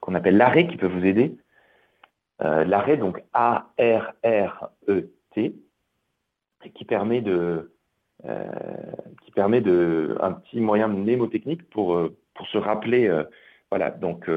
[0.00, 1.36] qu'on appelle l'arrêt qui peut vous aider.
[2.40, 4.74] l'arrêt, donc A-R-R-E-T,
[6.74, 7.70] qui permet de
[8.24, 8.44] euh,
[9.24, 13.22] qui permet de un petit moyen mnémotechnique pour euh, pour se rappeler euh,
[13.70, 14.30] voilà donc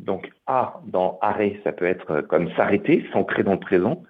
[0.00, 4.02] donc A dans arrêt ça peut être comme s'arrêter s'ancrer dans le présent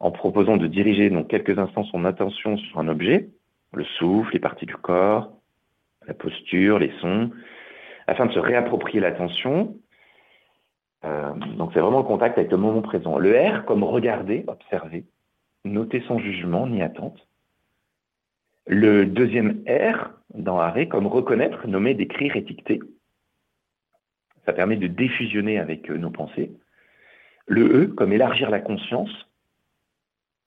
[0.00, 3.28] en proposant de diriger donc quelques instants son attention sur un objet
[3.72, 5.32] le souffle les parties du corps
[6.06, 7.30] la posture les sons
[8.06, 9.76] afin de se réapproprier l'attention
[11.56, 15.04] donc c'est vraiment le contact avec le moment présent le R comme regarder observer
[15.64, 17.26] noter sans jugement ni attente.
[18.66, 22.80] Le deuxième R dans arrêt comme reconnaître, nommer, décrire, étiqueter.
[24.46, 26.52] Ça permet de défusionner avec euh, nos pensées.
[27.46, 29.10] Le E comme élargir la conscience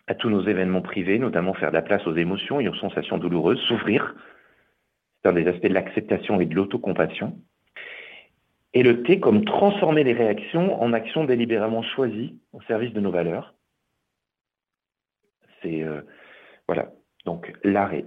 [0.08, 3.18] à tous nos événements privés, notamment faire de la place aux émotions et aux sensations
[3.18, 4.16] douloureuses, s'ouvrir.
[5.22, 7.40] C'est un des aspects de l'acceptation et de l'autocompassion.
[8.74, 13.12] Et le T comme transformer les réactions en actions délibérément choisies au service de nos
[13.12, 13.56] valeurs.
[15.66, 16.02] Euh,
[16.68, 16.92] voilà,
[17.26, 18.06] donc l'arrêt.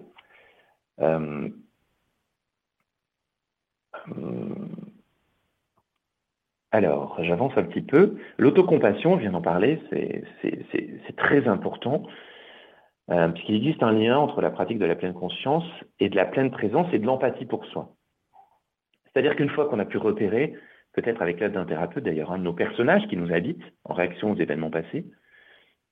[1.01, 1.49] Euh,
[6.71, 8.19] Alors, j'avance un petit peu.
[8.37, 12.03] L'autocompassion, on vient d'en parler, c'est très important,
[13.11, 15.65] euh, puisqu'il existe un lien entre la pratique de la pleine conscience
[15.99, 17.95] et de la pleine présence et de l'empathie pour soi.
[19.07, 20.55] C'est-à-dire qu'une fois qu'on a pu repérer,
[20.93, 24.33] peut-être avec l'aide d'un thérapeute d'ailleurs, un de nos personnages qui nous habitent en réaction
[24.33, 25.07] aux événements passés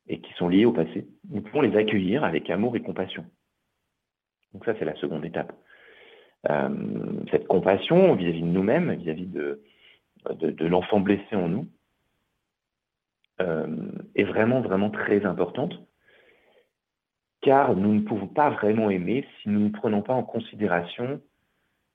[0.09, 3.25] et qui sont liés au passé, nous pouvons les accueillir avec amour et compassion.
[4.53, 5.55] Donc ça, c'est la seconde étape.
[6.51, 6.69] Euh,
[7.31, 9.63] cette compassion vis-à-vis de nous-mêmes, vis-à-vis de,
[10.35, 11.69] de, l'enfant blessé en nous,
[13.41, 15.75] euh, est vraiment, vraiment très importante,
[17.43, 21.21] car nous ne pouvons pas vraiment aimer si nous ne prenons pas en considération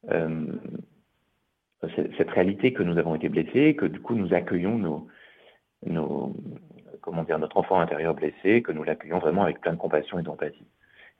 [0.10, 0.46] euh,
[2.17, 5.08] cette réalité que nous avons été blessés, que du coup nous accueillons nos,
[5.84, 6.36] nos,
[7.02, 10.24] comment dire, notre enfant intérieur blessé, que nous l'accueillons vraiment avec plein de compassion et
[10.24, 10.67] d'empathie.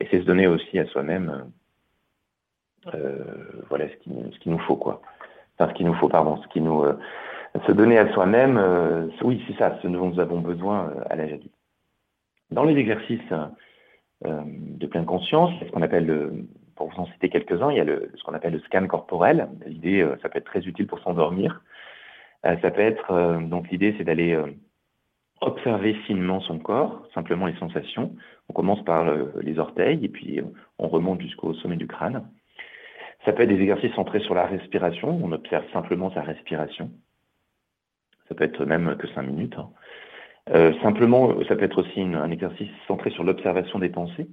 [0.00, 1.50] Et c'est se donner aussi à soi-même,
[2.94, 5.02] euh, voilà ce qu'il ce qui nous faut, quoi.
[5.58, 6.98] Enfin, ce qu'il nous faut, pardon, ce qui nous, euh,
[7.66, 11.32] se donner à soi-même, euh, oui, c'est ça, ce dont nous avons besoin à l'âge
[11.32, 11.54] adulte.
[12.50, 13.32] Dans les exercices
[14.24, 16.44] de pleine conscience, ce qu'on appelle
[16.76, 19.48] pour vous en citer quelques-uns, il y a le, ce qu'on appelle le scan corporel.
[19.66, 21.62] L'idée, ça peut être très utile pour s'endormir.
[22.44, 24.38] ça peut être, donc l'idée, c'est d'aller
[25.40, 28.14] observer finement son corps, simplement les sensations.
[28.50, 29.10] On commence par
[29.40, 30.40] les orteils et puis
[30.78, 32.22] on remonte jusqu'au sommet du crâne.
[33.24, 35.20] Ça peut être des exercices centrés sur la respiration.
[35.22, 36.90] On observe simplement sa respiration.
[38.28, 39.54] Ça peut être même que cinq minutes.
[39.58, 39.70] Hein.
[40.50, 44.28] Euh, simplement, ça peut être aussi un exercice centré sur l'observation des pensées.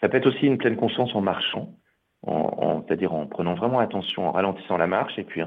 [0.00, 1.74] Ça peut être aussi une pleine conscience en marchant,
[2.26, 5.42] c'est-à-dire en prenant vraiment attention, en ralentissant la marche et puis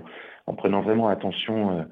[0.45, 1.83] en prenant vraiment attention euh,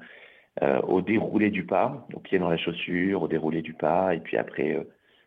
[0.62, 4.20] euh, au déroulé du pas, au pied dans la chaussure, au déroulé du pas, et
[4.20, 4.86] puis après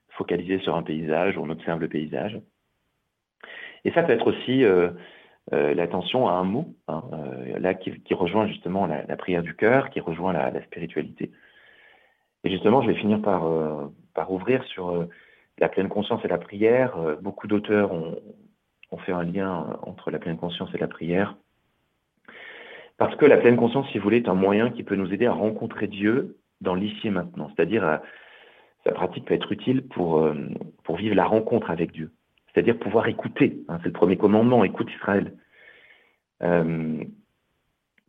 [0.09, 2.39] focaliser sur un paysage, on observe le paysage.
[3.85, 4.91] Et ça peut être aussi euh,
[5.51, 7.03] l'attention à un mot, hein,
[7.57, 11.31] là qui, rejoint justement la, prière du cœur, qui rejoint la, spiritualité.
[12.43, 13.47] Et justement, je vais finir par,
[14.13, 15.07] par ouvrir sur
[15.59, 16.97] la pleine conscience et la prière.
[17.21, 18.19] beaucoup d'auteurs ont,
[18.91, 21.35] ont, fait un lien entre la pleine conscience et la prière.
[22.97, 25.25] Parce que la pleine conscience, si vous voulez, est un moyen qui peut nous aider
[25.25, 27.49] à rencontrer Dieu dans l'ici et maintenant.
[27.55, 27.97] C'est-à-dire, euh,
[28.85, 30.33] sa pratique peut être utile pour, euh,
[30.83, 32.11] pour vivre la rencontre avec Dieu.
[32.55, 33.59] C'est-à-dire pouvoir écouter.
[33.67, 35.33] Hein, c'est le premier commandement, écoute Israël.
[36.41, 37.03] Euh,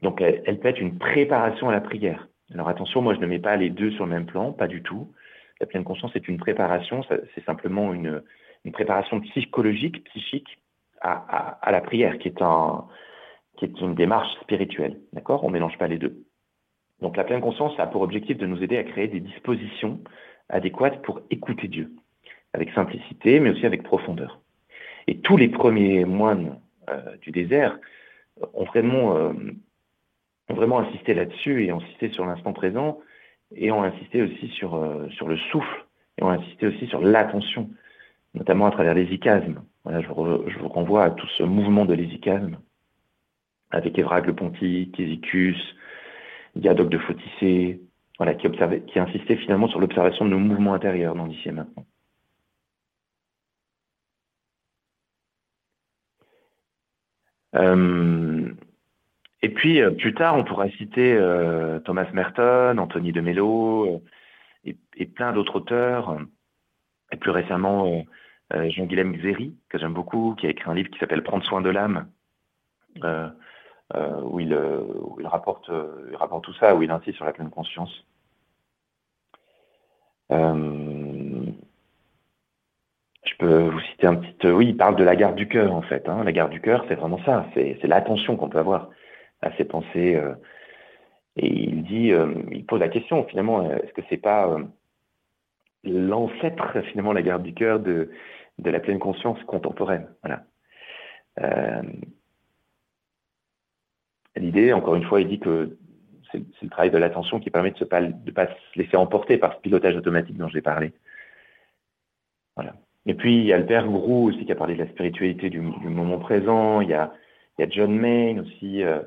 [0.02, 2.28] donc, elle, peut être une préparation à la prière.
[2.54, 4.82] Alors attention, moi je ne mets pas les deux sur le même plan, pas du
[4.82, 5.12] tout.
[5.60, 8.22] La pleine conscience est une préparation, c'est simplement une,
[8.72, 10.58] préparation psychologique, psychique
[11.00, 12.42] à, la prière, qui est
[13.56, 15.00] qui est une démarche spirituelle.
[15.12, 15.42] D'accord?
[15.42, 16.24] On ne mélange pas les deux.
[17.00, 20.00] Donc la pleine conscience a pour objectif de nous aider à créer des dispositions
[20.48, 21.90] adéquates pour écouter Dieu,
[22.56, 24.40] avec simplicité, mais aussi avec profondeur.
[25.06, 27.78] Et tous les premiers moines euh, du désert
[28.54, 29.32] ont vraiment, euh,
[30.48, 32.98] ont vraiment insisté là-dessus et ont insisté sur l'instant présent
[33.54, 35.84] et ont insisté aussi sur, euh, le souffle
[36.18, 37.68] et ont insisté aussi sur l'attention,
[38.34, 39.62] notamment à travers l'hésicasme.
[39.84, 42.58] Voilà, je vous, renvoie à tout ce mouvement de l'hésicasme
[43.70, 45.58] avec Évrag le Pontique, Ézicus,
[46.54, 47.82] Diadoque de Photissé,
[48.16, 48.48] voilà, qui,
[48.86, 51.84] qui insistait finalement sur l'observation de nos mouvements intérieurs dans l'ici et maintenant.
[59.42, 64.02] Et puis, euh, plus tard, on pourra citer euh, Thomas Merton, Anthony de Mello
[64.64, 66.18] et, plein d'autres auteurs.
[67.12, 68.04] Et plus récemment,
[68.50, 71.70] Jean-Guilhem Xéry, que j'aime beaucoup, qui a écrit un livre qui s'appelle Prendre soin de
[71.70, 72.08] l'âme,
[73.94, 74.82] euh, où, il, euh,
[75.24, 78.04] rapporte, euh, tout ça, où il insiste sur la pleine conscience.
[83.38, 84.48] Peux vous citer un petit...
[84.48, 86.08] Oui, il parle de la garde du cœur, en fait.
[86.08, 86.24] Hein.
[86.24, 87.46] La garde du cœur, c'est vraiment ça.
[87.54, 88.90] C'est l'attention qu'on peut avoir
[89.42, 90.20] à ses pensées.
[91.36, 92.12] et il dit,
[92.52, 94.56] il pose la question, finalement, est-ce que c'est pas
[95.84, 98.10] l'ancêtre, finalement, la garde du cœur de,
[98.58, 100.42] de la pleine conscience contemporaine Voilà.
[104.36, 105.76] L'idée, encore une fois, il dit que
[106.32, 109.60] c'est le travail de l'attention qui permet de ne pas, se laisser emporter par ce
[109.60, 110.92] pilotage automatique dont j'ai parlé.
[112.54, 112.74] Voilà.
[113.06, 115.60] Et puis, il y a père Grou aussi qui a parlé de la spiritualité du,
[115.60, 116.80] moment présent.
[116.80, 117.12] Il y, a,
[117.70, 118.82] John Maine aussi.
[118.82, 119.00] Euh,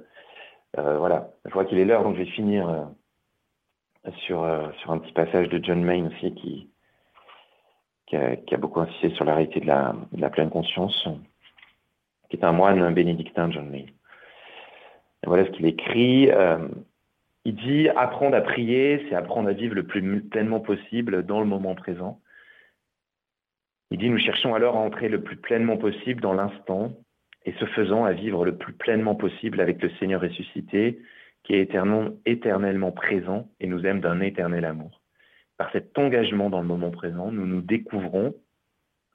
[0.78, 1.32] euh, voilà.
[1.46, 5.64] Je vois qu'il est l'heure, donc je vais finir euh, sur, un petit passage de
[5.64, 11.08] John Maine aussi qui, a, beaucoup insisté sur la réalité de la, pleine conscience,
[12.30, 13.90] qui est un moine bénédictin, John Maine
[15.28, 16.30] voilà ce qu'il écrit.
[17.44, 21.46] Il dit apprendre à prier, c'est apprendre à vivre le plus pleinement possible dans le
[21.46, 22.20] moment présent.
[23.92, 26.94] Il dit nous cherchons alors à entrer le plus pleinement possible dans l'instant
[27.46, 31.00] et ce faisant à vivre le plus pleinement possible avec le Seigneur ressuscité
[31.44, 31.62] qui est
[32.26, 35.02] éternellement, présent et nous aime d'un éternel amour.
[35.58, 38.36] Par cet engagement dans le moment présent, nous nous découvrons,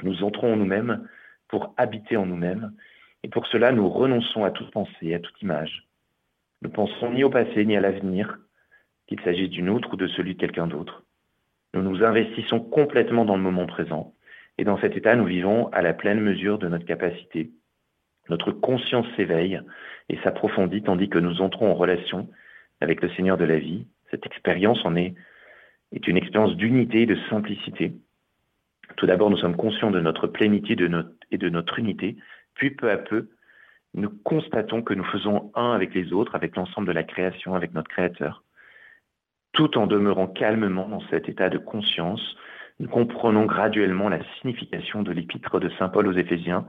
[0.02, 1.06] nous entrons en nous-mêmes
[1.48, 2.72] pour habiter en nous-mêmes,
[3.22, 5.86] et pour cela, nous renonçons à toute pensée, à toute image.
[6.62, 8.38] Nous pensons ni au passé ni à l'avenir,
[9.06, 11.04] qu'il s'agisse d'une autre ou de celui de quelqu'un d'autre.
[11.72, 14.14] Nous nous investissons complètement dans le moment présent,
[14.58, 17.50] et dans cet état, nous vivons à la pleine mesure de notre capacité.
[18.28, 19.60] Notre conscience s'éveille
[20.08, 22.28] et s'approfondit tandis que nous entrons en relation
[22.80, 23.86] avec le Seigneur de la vie.
[24.10, 25.14] Cette expérience en est,
[25.92, 27.94] est une expérience d'unité et de simplicité.
[28.96, 30.80] Tout d'abord, nous sommes conscients de notre plénitude
[31.30, 32.16] et de notre unité,
[32.54, 33.28] puis peu à peu,
[33.94, 37.74] nous constatons que nous faisons un avec les autres, avec l'ensemble de la création, avec
[37.74, 38.42] notre Créateur.
[39.52, 42.36] Tout en demeurant calmement dans cet état de conscience,
[42.80, 46.66] nous comprenons graduellement la signification de l'épître de Saint Paul aux Éphésiens.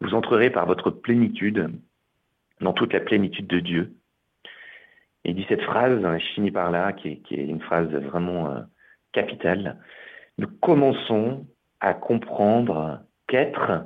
[0.00, 1.70] Vous entrerez par votre plénitude
[2.60, 3.94] dans toute la plénitude de Dieu.
[5.24, 8.60] Et il dit cette phrase, je finis par là, qui est, une phrase vraiment euh,
[9.12, 9.78] capitale.
[10.38, 11.46] Nous commençons
[11.80, 13.84] à comprendre qu'être,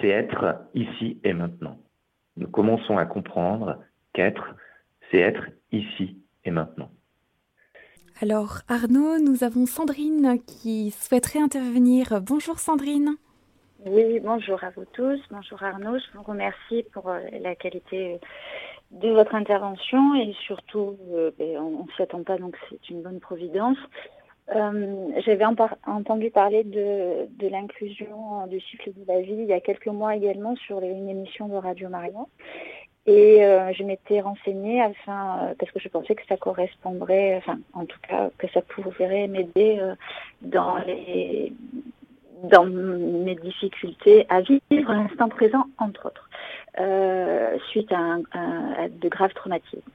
[0.00, 1.78] c'est être ici et maintenant.
[2.36, 3.78] Nous commençons à comprendre
[4.12, 4.54] qu'être,
[5.10, 6.90] c'est être ici et maintenant.
[8.22, 12.20] Alors Arnaud, nous avons Sandrine qui souhaiterait intervenir.
[12.22, 13.16] Bonjour Sandrine.
[13.84, 15.20] Oui, bonjour à vous tous.
[15.32, 15.98] Bonjour Arnaud.
[15.98, 18.20] Je vous remercie pour euh, la qualité
[18.92, 23.02] de votre intervention et surtout, euh, ben, on ne s'y attend pas, donc c'est une
[23.02, 23.78] bonne providence.
[24.54, 29.88] Euh, j'avais entendu parler de, l'inclusion du cycle de la vie il y a quelques
[29.88, 32.28] mois également sur une émission de Radio Marion.
[33.06, 37.58] Et euh, je m'étais renseignée afin, euh, parce que je pensais que ça correspondrait, enfin,
[37.72, 39.80] en tout cas, que ça pourrait m'aider
[40.40, 41.52] dans les
[42.44, 46.28] dans mes difficultés à vivre l'instant présent, entre autres,
[47.70, 49.90] suite à, de graves traumatismes.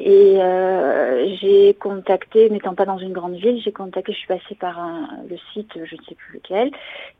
[0.00, 4.54] Et euh, j'ai contacté, n'étant pas dans une grande ville, j'ai contacté, je suis passée
[4.54, 6.70] par un, le site, je ne sais plus lequel,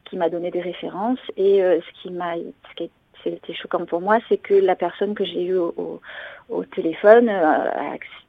[0.05, 1.19] qui m'a donné des références.
[1.37, 2.85] Et euh, ce qui m'a, ce qui
[3.27, 6.01] été choquant pour moi, c'est que la personne que j'ai eue au,
[6.49, 7.71] au, téléphone euh,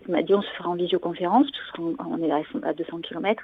[0.08, 1.48] m'a dit on se fera en visioconférence,
[1.78, 2.32] on est
[2.64, 3.44] à 200 km.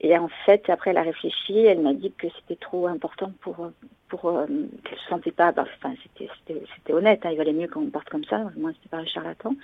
[0.00, 3.70] Et en fait, après, elle a réfléchi, elle m'a dit que c'était trop important pour,
[4.08, 4.46] pour euh,
[4.84, 6.30] qu'elle se sentait pas, bah, enfin, c'était,
[6.76, 9.54] c'était, honnête, hein, il valait mieux qu'on parte comme ça, moi, c'était pas un charlatan,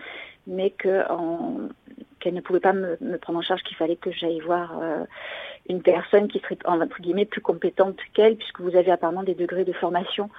[0.48, 1.02] mais que
[2.18, 5.04] qu'elle ne pouvait pas me, prendre en charge, qu'il fallait que j'aille voir euh,
[5.68, 9.64] une personne qui serait, entre guillemets, plus compétente qu'elle, puisque vous avez apparemment des degrés
[9.64, 10.30] de formation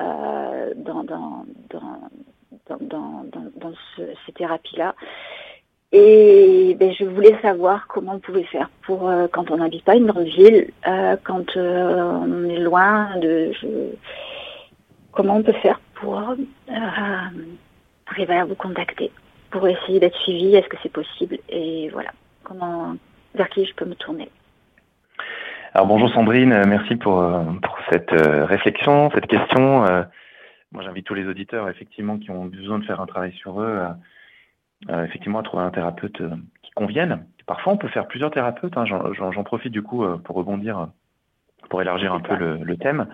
[0.00, 3.24] euh, dans, dans, dans, dans,
[3.56, 4.94] dans, ces thérapies-là.
[5.92, 9.94] Et ben, je voulais savoir comment on pouvait faire pour euh, quand on n'habite pas
[9.94, 13.52] une grande ville, euh, quand euh, on est loin de,
[15.12, 16.18] comment on peut faire pour
[18.06, 19.10] arriver à vous contacter,
[19.50, 20.54] pour essayer d'être suivi.
[20.54, 22.10] Est-ce que c'est possible Et voilà,
[22.42, 22.96] comment,
[23.34, 24.30] vers qui je peux me tourner.
[25.74, 27.24] Alors bonjour Sandrine, merci pour,
[27.62, 29.80] pour cette réflexion, cette question.
[30.72, 33.78] moi j'invite tous les auditeurs effectivement qui ont besoin de faire un travail sur eux
[34.90, 36.30] euh, effectivement à trouver un thérapeute euh,
[36.62, 37.24] qui convienne.
[37.46, 38.76] Parfois, on peut faire plusieurs thérapeutes.
[38.76, 38.84] Hein.
[38.84, 40.88] J'en profite du coup euh, pour rebondir,
[41.70, 43.06] pour élargir un peu le, thème.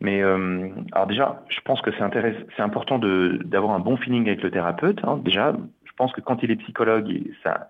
[0.00, 0.22] Mais
[0.92, 4.98] alors déjà, je pense que c'est important d'avoir un bon feeling avec le thérapeute.
[5.04, 5.18] Hein.
[5.24, 5.54] Déjà,
[5.84, 7.68] je pense que quand il est psychologue, ça,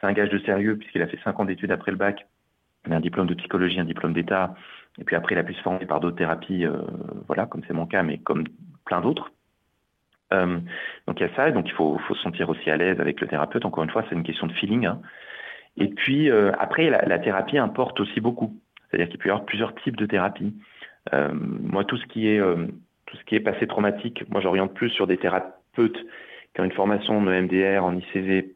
[0.00, 2.26] c'est un gage de sérieux puisqu'il a fait cinq ans d'études après le bac,
[2.94, 4.54] un diplôme de psychologie, un diplôme d'État,
[4.98, 6.64] et puis après il a pu se former par d'autres thérapies,
[7.26, 8.44] voilà, comme c'est mon cas, mais comme
[8.84, 9.30] plein d'autres.
[10.32, 10.58] Euh,
[11.06, 13.28] donc il y a ça, donc il faut, se sentir aussi à l'aise avec le
[13.28, 13.64] thérapeute.
[13.64, 14.86] Encore une fois, c'est une question de feeling.
[14.86, 15.00] Hein.
[15.76, 18.58] Et puis euh, après, la, thérapie importe aussi beaucoup.
[18.90, 20.54] C'est-à-dire qu'il peut y avoir plusieurs types de thérapie.
[21.12, 25.98] Euh, moi, tout ce qui est passé traumatique, moi j'oriente plus sur des thérapeutes
[26.54, 28.54] qui ont une formation de MDR, en ICV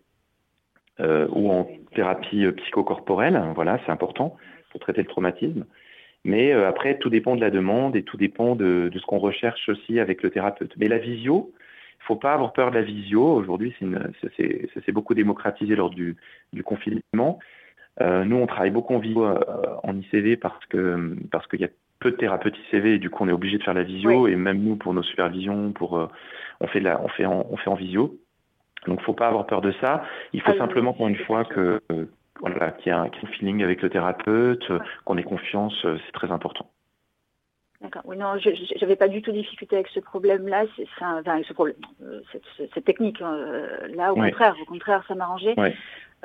[0.98, 3.40] ou en thérapie psychocorporelle.
[3.54, 4.36] Voilà, c'est important
[4.70, 5.64] pour traiter le traumatisme.
[6.24, 9.68] Mais après, tout dépend de la demande et tout dépend de, de ce qu'on recherche
[9.68, 10.72] aussi avec le thérapeute.
[10.76, 11.52] Mais la visio,
[12.00, 13.34] il faut pas avoir peur de la visio.
[13.34, 13.74] Aujourd'hui,
[14.20, 16.16] ça s'est beaucoup démocratisé lors du,
[16.52, 17.38] du confinement.
[18.00, 19.38] Euh, nous, on travaille beaucoup en visio euh,
[19.82, 21.68] en ICV parce que parce qu'il y a
[21.98, 24.26] peu de thérapeutes ICV et du coup, on est obligé de faire la visio.
[24.28, 26.06] Et même nous, pour nos supervisions, pour euh,
[26.60, 28.16] on fait la, on fait en, on fait en visio.
[28.86, 30.02] Donc, faut pas avoir peur de ça.
[30.32, 31.80] Il faut ah simplement pour une fois que
[32.40, 34.64] voilà, qu'il y ait un, feeling avec le thérapeute,
[35.04, 36.70] qu'on ait confiance, c'est très important.
[37.80, 38.02] D'accord.
[38.04, 38.50] Oui, non, je
[38.80, 42.20] n'avais pas du tout de difficulté avec ce problème-là, c'est enfin, ce problème, euh,
[42.74, 43.22] cette, technique.
[43.22, 45.54] Euh, là, au contraire, au contraire, ça m'arrangeait,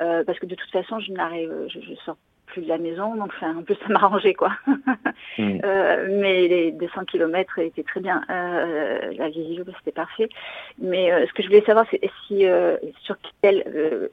[0.00, 3.32] euh, parce que de toute façon, je n'arrive, je, sors plus de la maison, donc
[3.36, 4.52] enfin, un peu ça m'arrangeait quoi.
[5.38, 5.60] Mm.
[6.20, 8.22] mais les 200 km étaient très bien.
[8.28, 10.28] la visio, c'était parfait.
[10.78, 12.46] Mais ce que je voulais savoir, c'est si
[13.02, 14.10] sur quel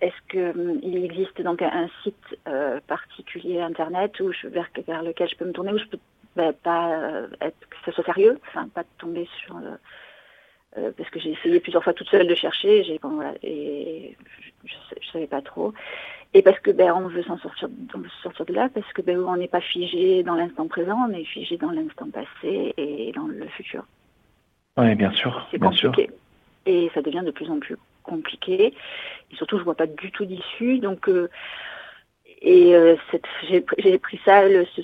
[0.00, 2.38] est-ce qu'il existe donc un site
[2.86, 5.98] particulier internet où je, vers, vers lequel je peux me tourner où je peux
[6.36, 9.56] ben, pas être que ce soit sérieux, enfin pas tomber sur
[10.76, 13.00] euh, parce que j'ai essayé plusieurs fois toute seule de chercher, j'ai
[13.42, 14.16] et
[14.64, 15.72] je, ne savais pas trop.
[16.32, 19.02] Et parce que ben on veut s'en sortir, on veut sortir de là, parce que
[19.02, 23.12] ben on n'est pas figé dans l'instant présent, on est figé dans l'instant passé et
[23.12, 23.84] dans le futur.
[24.76, 25.46] Oui, bien sûr.
[25.50, 26.10] C'est compliqué.
[26.66, 28.74] Et ça devient de plus en plus compliqué.
[29.30, 30.78] Et surtout, je vois pas du tout d'issue.
[30.78, 31.28] Donc, euh,
[32.42, 32.96] et euh,
[33.48, 34.82] j'ai pris ça, le, ce,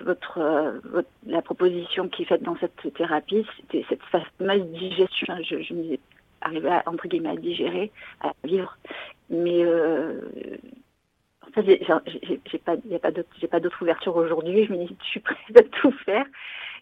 [0.00, 0.80] votre,
[1.26, 5.34] la proposition qui est faite dans cette thérapie, c'était cette fameuse digestion.
[5.42, 5.96] Je, je me
[6.42, 7.90] arrivé à, entre guillemets à digérer,
[8.20, 8.76] à vivre.
[9.30, 10.20] Mais euh,
[11.46, 11.84] en fait,
[12.46, 14.66] j'ai pas, y a pas d'autre, j'ai pas d'autre ouverture aujourd'hui.
[14.66, 16.26] Je me dis, je suis prête à tout faire.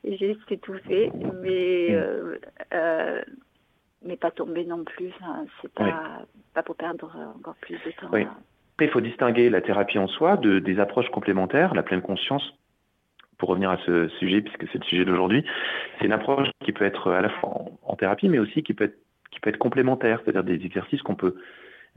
[0.02, 1.12] Et j'ai tout fait,
[1.42, 2.38] mais euh,
[2.72, 3.22] euh,
[4.02, 5.12] mais pas tomber non plus.
[5.60, 6.22] c'est pas
[6.54, 8.08] pas pour perdre encore plus de temps.
[8.10, 8.24] Oui.
[8.84, 11.74] Il faut distinguer la thérapie en soi de des approches complémentaires.
[11.74, 12.54] La pleine conscience
[13.38, 15.44] pour revenir à ce sujet, puisque c'est le sujet d'aujourd'hui,
[15.98, 18.84] c'est une approche qui peut être à la fois en, thérapie, mais aussi qui peut
[18.84, 18.98] être,
[19.30, 21.36] qui peut être complémentaire, c'est-à-dire des exercices qu'on peut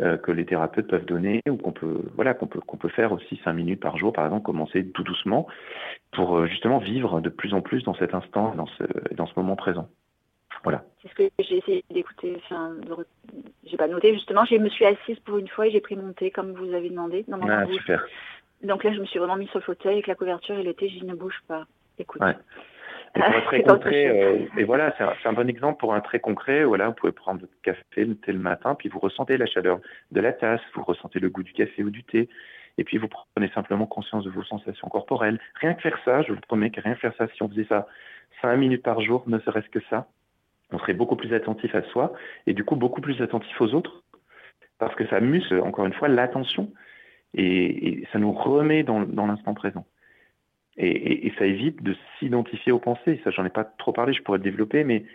[0.02, 3.12] euh, que les thérapeutes peuvent donner ou qu'on peut voilà qu'on peut qu'on peut faire
[3.12, 5.46] aussi cinq minutes par jour par exemple commencer tout doucement
[6.14, 9.34] pour euh, justement vivre de plus en plus dans cet instant dans ce dans ce
[9.38, 9.88] moment présent
[10.64, 12.76] voilà c'est ce que j'ai essayé d'écouter enfin
[13.66, 16.14] j'ai pas noté justement je me suis assise pour une fois et j'ai pris mon
[16.14, 18.06] thé comme vous avez demandé dans mon ah, super
[18.64, 20.90] donc là, je me suis vraiment mis sur le fauteuil avec la couverture et l'été,
[20.90, 21.66] je ne bouge pas.
[22.00, 22.22] Écoute.
[22.22, 22.36] Ouais.
[23.16, 26.20] Et pour un très concret, euh, et voilà, c'est un, bon exemple pour un très
[26.20, 26.64] concret.
[26.64, 29.80] Voilà, vous pouvez prendre votre café le thé le matin, puis vous ressentez la chaleur
[30.12, 32.30] de la tasse, vous ressentez le goût du café ou du thé,
[32.78, 35.40] et puis vous prenez simplement conscience de vos sensations corporelles.
[35.56, 37.66] Rien que faire ça, je vous promets que rien que faire ça, si on faisait
[37.66, 37.88] ça
[38.42, 40.08] cinq minutes par jour, ne serait-ce que ça,
[40.74, 42.14] on serait beaucoup plus attentif à soi,
[42.48, 44.04] et du coup beaucoup plus attentif aux autres,
[44.80, 46.72] parce que ça muscle, encore une fois, l'attention
[47.36, 49.86] et, ça nous remet dans, l'instant présent.
[50.78, 53.22] Et, ça évite de s'identifier aux pensées.
[53.24, 55.06] Ça, j'en ai pas trop parlé, je pourrais le développer, mais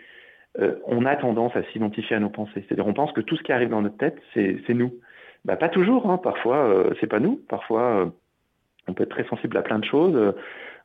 [0.59, 2.63] euh, on a tendance à s'identifier à nos pensées.
[2.67, 4.93] C'est-à-dire, on pense que tout ce qui arrive dans notre tête, c'est nous.
[5.45, 6.09] Bah, pas toujours.
[6.09, 6.17] Hein.
[6.17, 7.41] Parfois, euh, c'est pas nous.
[7.47, 8.05] Parfois, euh,
[8.87, 10.33] on peut être très sensible à plein de choses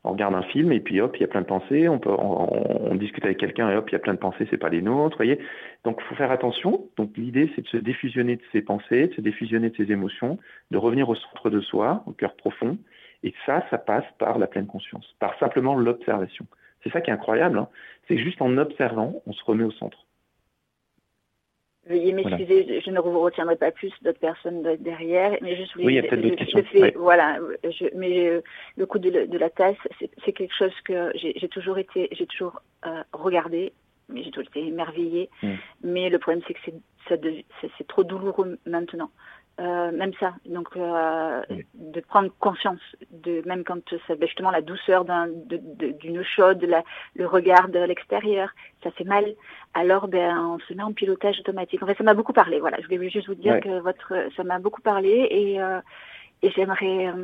[0.04, 2.10] on regarde un film et puis hop, il y a plein de pensées, on, peut,
[2.10, 4.82] on, discute avec quelqu'un et hop, il y a plein de pensées, c'est pas les
[4.82, 5.38] nôtres, voyez.
[5.84, 6.86] Donc il faut faire attention.
[6.96, 10.38] Donc l'idée, c'est de se défusionner de ses pensées, de se défusionner de ses émotions,
[10.70, 12.78] de revenir au centre de soi, au cœur profond.
[13.22, 16.46] Et ça, ça passe par la pleine conscience, par simplement l'observation.
[16.82, 17.68] C'est ça qui est incroyable, hein.
[18.06, 20.03] c'est juste en observant, on se remet au centre.
[21.86, 25.94] Veuillez m'excuser, je ne vous retiendrai pas plus d'autres personnes derrière, mais juste oui, il
[25.94, 26.90] y a peut-être d'autres questions.
[26.96, 27.38] Voilà,
[27.94, 28.40] mais euh,
[28.76, 29.76] le coup de, la tasse,
[30.24, 33.74] c'est quelque chose que j'ai toujours été, j'ai toujours euh, regardé,
[34.08, 35.28] mais j'ai toujours été émerveillée.
[35.42, 35.52] Mm.
[35.82, 36.60] Mais le problème, c'est que
[37.76, 39.10] c'est trop douloureux maintenant.
[39.60, 41.42] Euh, même ça, donc euh,
[41.74, 42.80] de prendre conscience
[43.12, 46.66] de même quand c'est ben, justement la douceur d'une chaude,
[47.14, 48.50] le regard de l'extérieur,
[48.82, 49.24] ça fait mal.
[49.72, 51.84] Alors ben on se met en pilotage automatique.
[51.84, 52.58] En fait, ça m'a beaucoup parlé.
[52.58, 55.80] Voilà, je voulais juste vous dire que votre ça m'a beaucoup parlé et, euh,
[56.42, 57.14] et j'aimerais,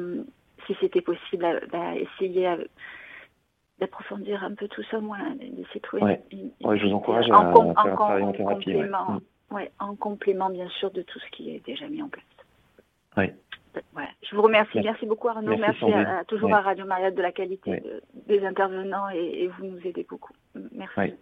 [0.68, 2.48] si c'était possible, ben, essayer
[3.80, 6.02] d'approfondir un peu tout ça, moi, d'essayer de trouver.
[6.02, 6.78] Ouais.
[6.78, 8.76] je vous encourage à, en, faire un travail en thérapie.
[9.50, 12.24] Oui, en complément bien sûr de tout ce qui est déjà mis en place.
[13.16, 13.26] Oui.
[14.22, 14.80] Je vous remercie.
[14.82, 15.56] Merci, beaucoup Arnaud.
[15.56, 17.82] Merci, à, toujours à Radio Maria de la qualité
[18.26, 20.32] des intervenants et, vous nous aidez beaucoup.
[20.72, 21.14] Merci.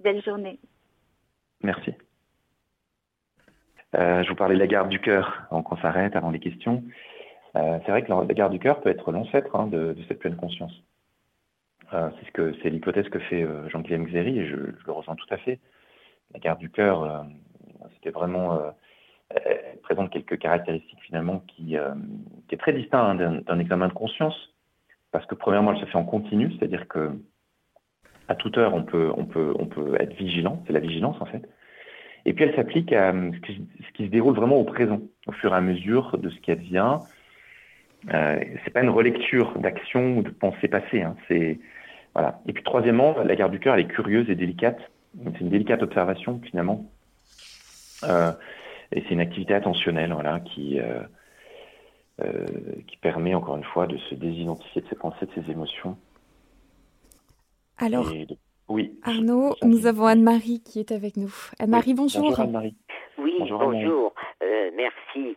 [0.00, 0.58] Belle journée.
[1.62, 1.92] Merci.
[3.96, 6.84] Euh, je vous parlais de la garde du cœur on qu'on s'arrête avant les questions.
[7.56, 10.36] Euh, c'est vrai que la garde du cœur peut être l'ancêtre hein, de, cette pleine
[10.36, 10.72] conscience.
[11.94, 15.16] Euh, c'est ce que c'est l'hypothèse que fait Jean-Guillaume Xéry et je, je, le ressens
[15.16, 15.58] tout à fait
[16.34, 17.22] la garde du cœur, euh,
[17.94, 18.70] c'était vraiment euh,
[19.82, 21.94] présente quelques caractéristiques finalement qui, euh,
[22.50, 24.54] est très distinct hein, d'un examen de conscience,
[25.12, 27.10] parce que premièrement, elle se fait en continu, c'est-à-dire que
[28.28, 29.12] à toute heure, on peut,
[30.00, 31.48] être vigilant, c'est la vigilance en fait.
[32.26, 35.56] Et puis elle s'applique à ce qui, se déroule vraiment au présent, au fur et
[35.56, 36.98] à mesure de ce qui advient.
[38.12, 41.02] Euh, c'est pas une relecture d'action ou de pensée passée.
[41.02, 41.16] Hein.
[41.30, 44.78] Et puis troisièmement, la garde du cœur, elle est curieuse et délicate
[45.24, 46.84] c'est une délicate observation finalement.
[48.04, 48.32] Euh,
[48.92, 51.00] et c'est une activité attentionnelle voilà, qui, euh,
[52.22, 52.46] euh,
[52.86, 55.96] qui permet encore une fois de se désidentifier de ses pensées, de ses émotions.
[57.78, 58.10] Alors,
[58.68, 61.32] oui, Arnaud, nous avons Anne-Marie qui est avec nous.
[61.58, 62.22] Anne-Marie, bonjour.
[62.22, 62.74] Bonjour Anne-Marie.
[63.18, 64.14] Oui, bonjour.
[64.76, 65.36] merci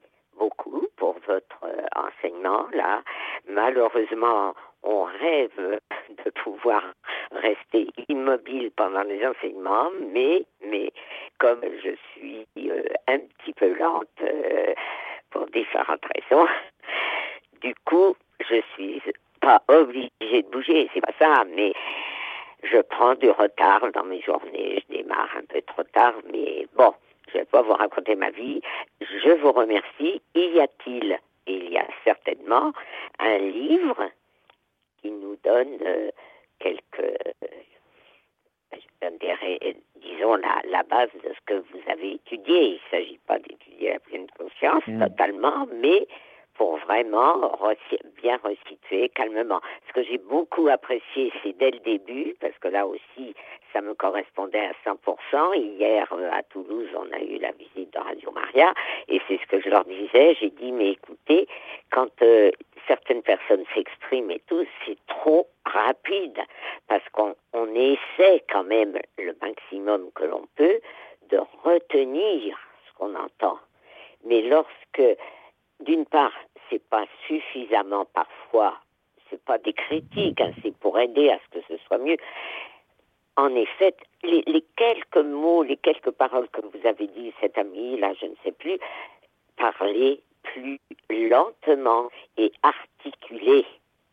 [1.02, 3.02] l'enseignement, là.
[3.47, 5.80] Malheureusement, on rêve
[6.26, 6.84] de pouvoir
[7.32, 10.91] rester immobile pendant les enseignements, mais, mais
[11.39, 14.74] comme je suis euh, un petit peu lente euh,
[15.30, 16.47] pour différentes raisons,
[17.62, 18.16] du coup,
[18.49, 19.02] je suis
[19.39, 20.12] pas obligée
[20.43, 21.74] de bouger, c'est pas ça, mais
[22.64, 26.93] je prends du retard dans mes journées, je démarre un peu trop tard, mais bon,
[27.30, 28.62] je vais pas vous raconter ma vie.
[29.00, 30.22] Je vous remercie.
[30.36, 32.74] Y a-t-il, il y a certainement,
[33.20, 34.10] un livre
[35.02, 36.10] qui nous donne euh,
[36.60, 37.32] quelques, euh,
[39.96, 42.62] disons, la, la, base de ce que vous avez étudié.
[42.62, 45.08] Il ne s'agit pas d'étudier la pleine conscience mm.
[45.08, 46.08] totalement, mais
[46.56, 47.52] pour vraiment
[48.22, 49.62] bien resituer calmement.
[49.88, 53.34] Ce que j'ai beaucoup apprécié, c'est dès le début, parce que là aussi,
[53.74, 55.56] ça me correspondait à 100%.
[55.56, 58.74] Hier, euh, à Toulouse, on a eu la visite de Radio Maria,
[59.08, 60.36] et c'est ce que je leur disais.
[60.39, 61.47] J'ai dit, mais écoutez,
[61.91, 62.52] quand euh,
[62.88, 66.39] certaines personnes s'expriment et tout, c'est trop rapide,
[66.88, 70.80] parce qu'on on essaie quand même le maximum que l'on peut
[71.30, 73.58] de retenir ce qu'on entend.
[74.26, 75.18] Mais lorsque,
[75.82, 76.34] d'une part,
[76.70, 78.78] c'est pas suffisamment parfois,
[79.30, 82.18] c'est pas des critiques, hein, c'est pour aider à ce que ce soit mieux.
[83.38, 88.14] En effet, les, quelques mots, les quelques paroles que vous avez dit, cet ami, là,
[88.20, 88.78] je ne sais plus,
[89.58, 90.80] parler plus
[91.30, 93.66] lentement et articuler.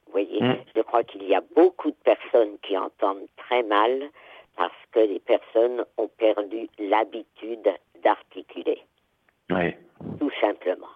[0.06, 0.56] Vous voyez, mm.
[0.74, 4.10] je crois qu'il y a beaucoup de personnes qui entendent très mal
[4.56, 7.68] parce que les personnes ont perdu l'habitude
[8.02, 8.82] d'articuler.
[9.50, 9.74] Oui.
[10.18, 10.88] Tout simplement.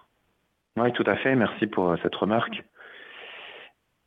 [0.77, 1.35] Oui, tout à fait.
[1.35, 2.63] Merci pour euh, cette remarque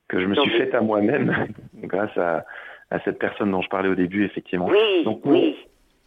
[0.08, 2.44] que je me suis faite à moi-même grâce à,
[3.04, 4.66] cette personne dont je parlais au début, effectivement.
[4.66, 5.56] Oui, oui.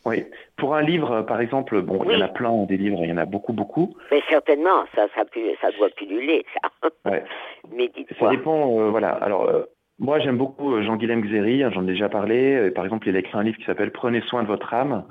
[0.06, 0.24] Oui.
[0.56, 3.12] Pour un livre, par exemple, bon, il y en a plein des livres, il y
[3.12, 3.96] en a beaucoup, beaucoup.
[4.12, 5.24] Mais certainement, ça, ça,
[5.62, 6.90] ça doit pulluler, ça.
[7.12, 7.24] Ouais.
[7.74, 9.10] Mais Ça dépend, euh, voilà.
[9.10, 9.64] Alors, euh,
[10.00, 12.72] moi, j'aime beaucoup Jean-Guilhem Xéry, hein, j'en ai déjà parlé.
[12.72, 15.04] Par exemple, il a écrit un livre qui s'appelle Prenez soin de votre âme.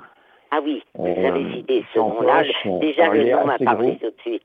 [0.49, 2.43] Ah oui, vous avez cité ce nom-là.
[2.81, 4.43] Déjà, le nom m'a parlé tout de suite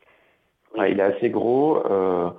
[0.77, 2.31] il est assez gros, euh,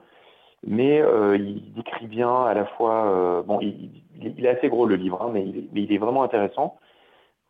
[0.65, 3.07] mais euh, il décrit bien à la fois.
[3.07, 4.03] Euh, bon, il,
[4.45, 6.77] est assez gros le livre, hein, mais, il, est vraiment intéressant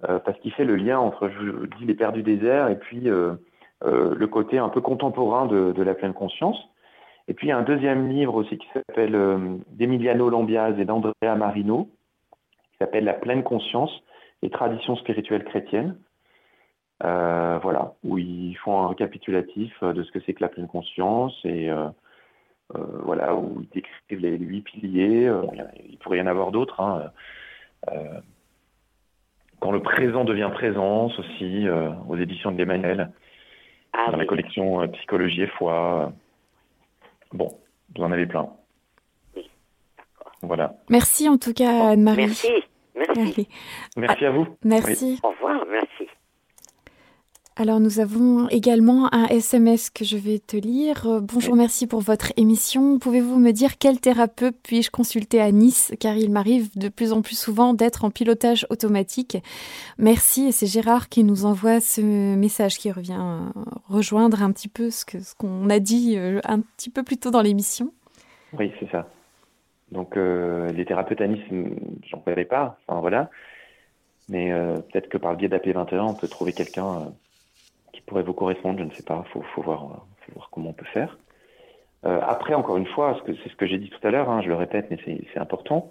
[0.02, 4.60] parce qu'il fait le lien entre, je dis, les perdus désert et puis le côté
[4.60, 6.58] un peu contemporain de, la pleine conscience.
[7.28, 9.18] Et puis il y a un deuxième livre aussi qui s'appelle
[9.70, 11.90] d'Emiliano Lambiaz et d'Andrea Marino,
[12.72, 14.04] qui s'appelle La pleine conscience,
[14.44, 15.98] les traditions spirituelles chrétiennes.
[17.04, 20.68] Euh, voilà, où ils font un récapitulatif euh, de ce que c'est que la pleine
[20.68, 21.90] conscience et euh,
[23.04, 25.30] voilà, où ils décrivent les huit piliers.
[25.90, 26.80] il pourrait y en avoir d'autres.
[26.80, 27.12] Hein,
[29.60, 31.68] quand le présent devient présence aussi,
[32.08, 33.12] aux éditions de l'Emmanuel,
[33.94, 36.12] ah dans la collection Psychologie et foi.
[37.34, 37.52] bon,
[37.96, 38.50] vous en avez plein.
[40.42, 40.76] Voilà.
[40.90, 42.26] Merci en tout cas, Anne-Marie.
[42.26, 42.52] Merci.
[42.96, 43.48] Merci.
[43.98, 44.48] Merci à vous.
[44.64, 45.20] Merci.
[45.24, 45.45] Au revoir.
[47.58, 51.08] Alors nous avons également un SMS que je vais te lire.
[51.08, 53.00] Euh, bonjour, merci pour votre émission.
[53.00, 55.94] Pouvez-vous me dire quel thérapeute puis-je consulter à Nice?
[56.02, 59.38] Car il m'arrive de plus en plus souvent d'être en pilotage automatique.
[59.98, 62.02] Merci et c'est Gérard qui nous envoie ce
[62.36, 66.42] message qui revient euh, rejoindre un petit peu ce que ce qu'on a dit euh,
[66.44, 67.94] un petit peu plus tôt dans l'émission.
[68.60, 69.08] Oui, c'est ça.
[69.94, 71.44] Donc les thérapeutes à Nice,
[72.10, 73.30] j'en connais pas, enfin voilà.
[74.28, 74.52] Mais
[74.92, 77.14] peut-être que par le biais d'AP21, on peut trouver quelqu'un
[78.02, 81.18] pourrait vous correspondre, je ne sais pas, faut, voir, voir comment on peut faire.
[82.06, 84.48] Euh, après, encore une fois, c'est ce que j'ai dit tout à l'heure, hein, je
[84.48, 84.98] le répète, mais
[85.34, 85.90] c'est important.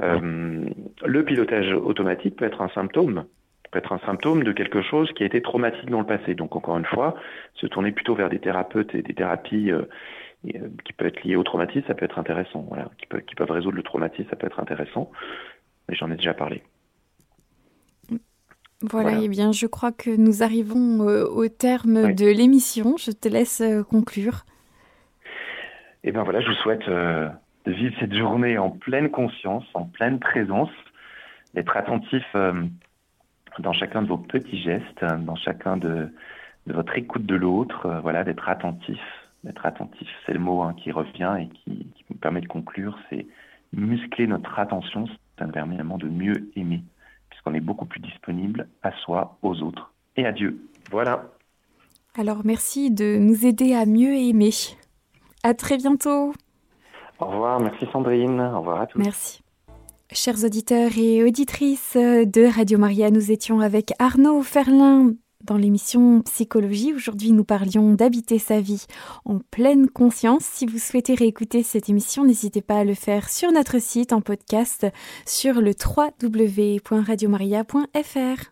[0.00, 0.64] Euh,
[1.04, 3.24] le pilotage automatique peut être un symptôme,
[3.70, 6.34] peut être un symptôme de quelque chose qui a été traumatique dans le passé.
[6.34, 7.16] Donc, encore une fois,
[7.54, 9.82] se tourner plutôt vers des thérapeutes et des thérapies euh,
[10.42, 12.64] qui peuvent être liées au traumatisme, ça peut être intéressant.
[12.68, 15.10] Voilà, qui, qui peuvent résoudre le traumatisme, ça peut être intéressant.
[15.88, 16.62] Mais j'en ai déjà parlé.
[18.82, 22.96] Voilà, et eh bien, je crois que nous arrivons euh, au terme de l'émission.
[22.96, 24.44] Je te laisse euh, conclure.
[26.02, 27.28] Eh bien voilà, je vous souhaite euh,
[27.64, 30.70] de vivre cette journée en pleine conscience, en pleine présence,
[31.54, 32.24] d'être attentif
[33.58, 36.08] dans chacun de vos petits gestes, dans chacun de,
[36.66, 38.98] votre écoute de l'autre, voilà, d'être attentif,
[39.44, 42.98] d'être attentif, c'est le mot hein, qui revient et qui, qui me permet de conclure,
[43.10, 43.26] c'est
[43.74, 45.06] muscler notre attention,
[45.38, 46.82] ça nous permet vraiment de mieux aimer
[47.44, 50.68] qu'on est beaucoup plus disponible à soi, aux autres et à Dieu.
[50.90, 51.24] Voilà.
[52.14, 54.50] Alors merci de nous aider à mieux aimer.
[55.42, 56.32] À très bientôt.
[57.18, 58.40] Au revoir, merci Sandrine.
[58.40, 58.98] Au revoir à tous.
[58.98, 59.42] Merci.
[60.12, 65.12] Chers auditeurs et auditrices de Radio Maria, nous étions avec Arnaud Ferlin
[65.44, 66.92] dans l'émission Psychologie.
[66.92, 68.84] Aujourd'hui, nous parlions d'habiter sa vie
[69.24, 70.44] en pleine conscience.
[70.44, 74.20] Si vous souhaitez réécouter cette émission, n'hésitez pas à le faire sur notre site en
[74.20, 74.86] podcast
[75.26, 78.51] sur le www.radiomaria.fr.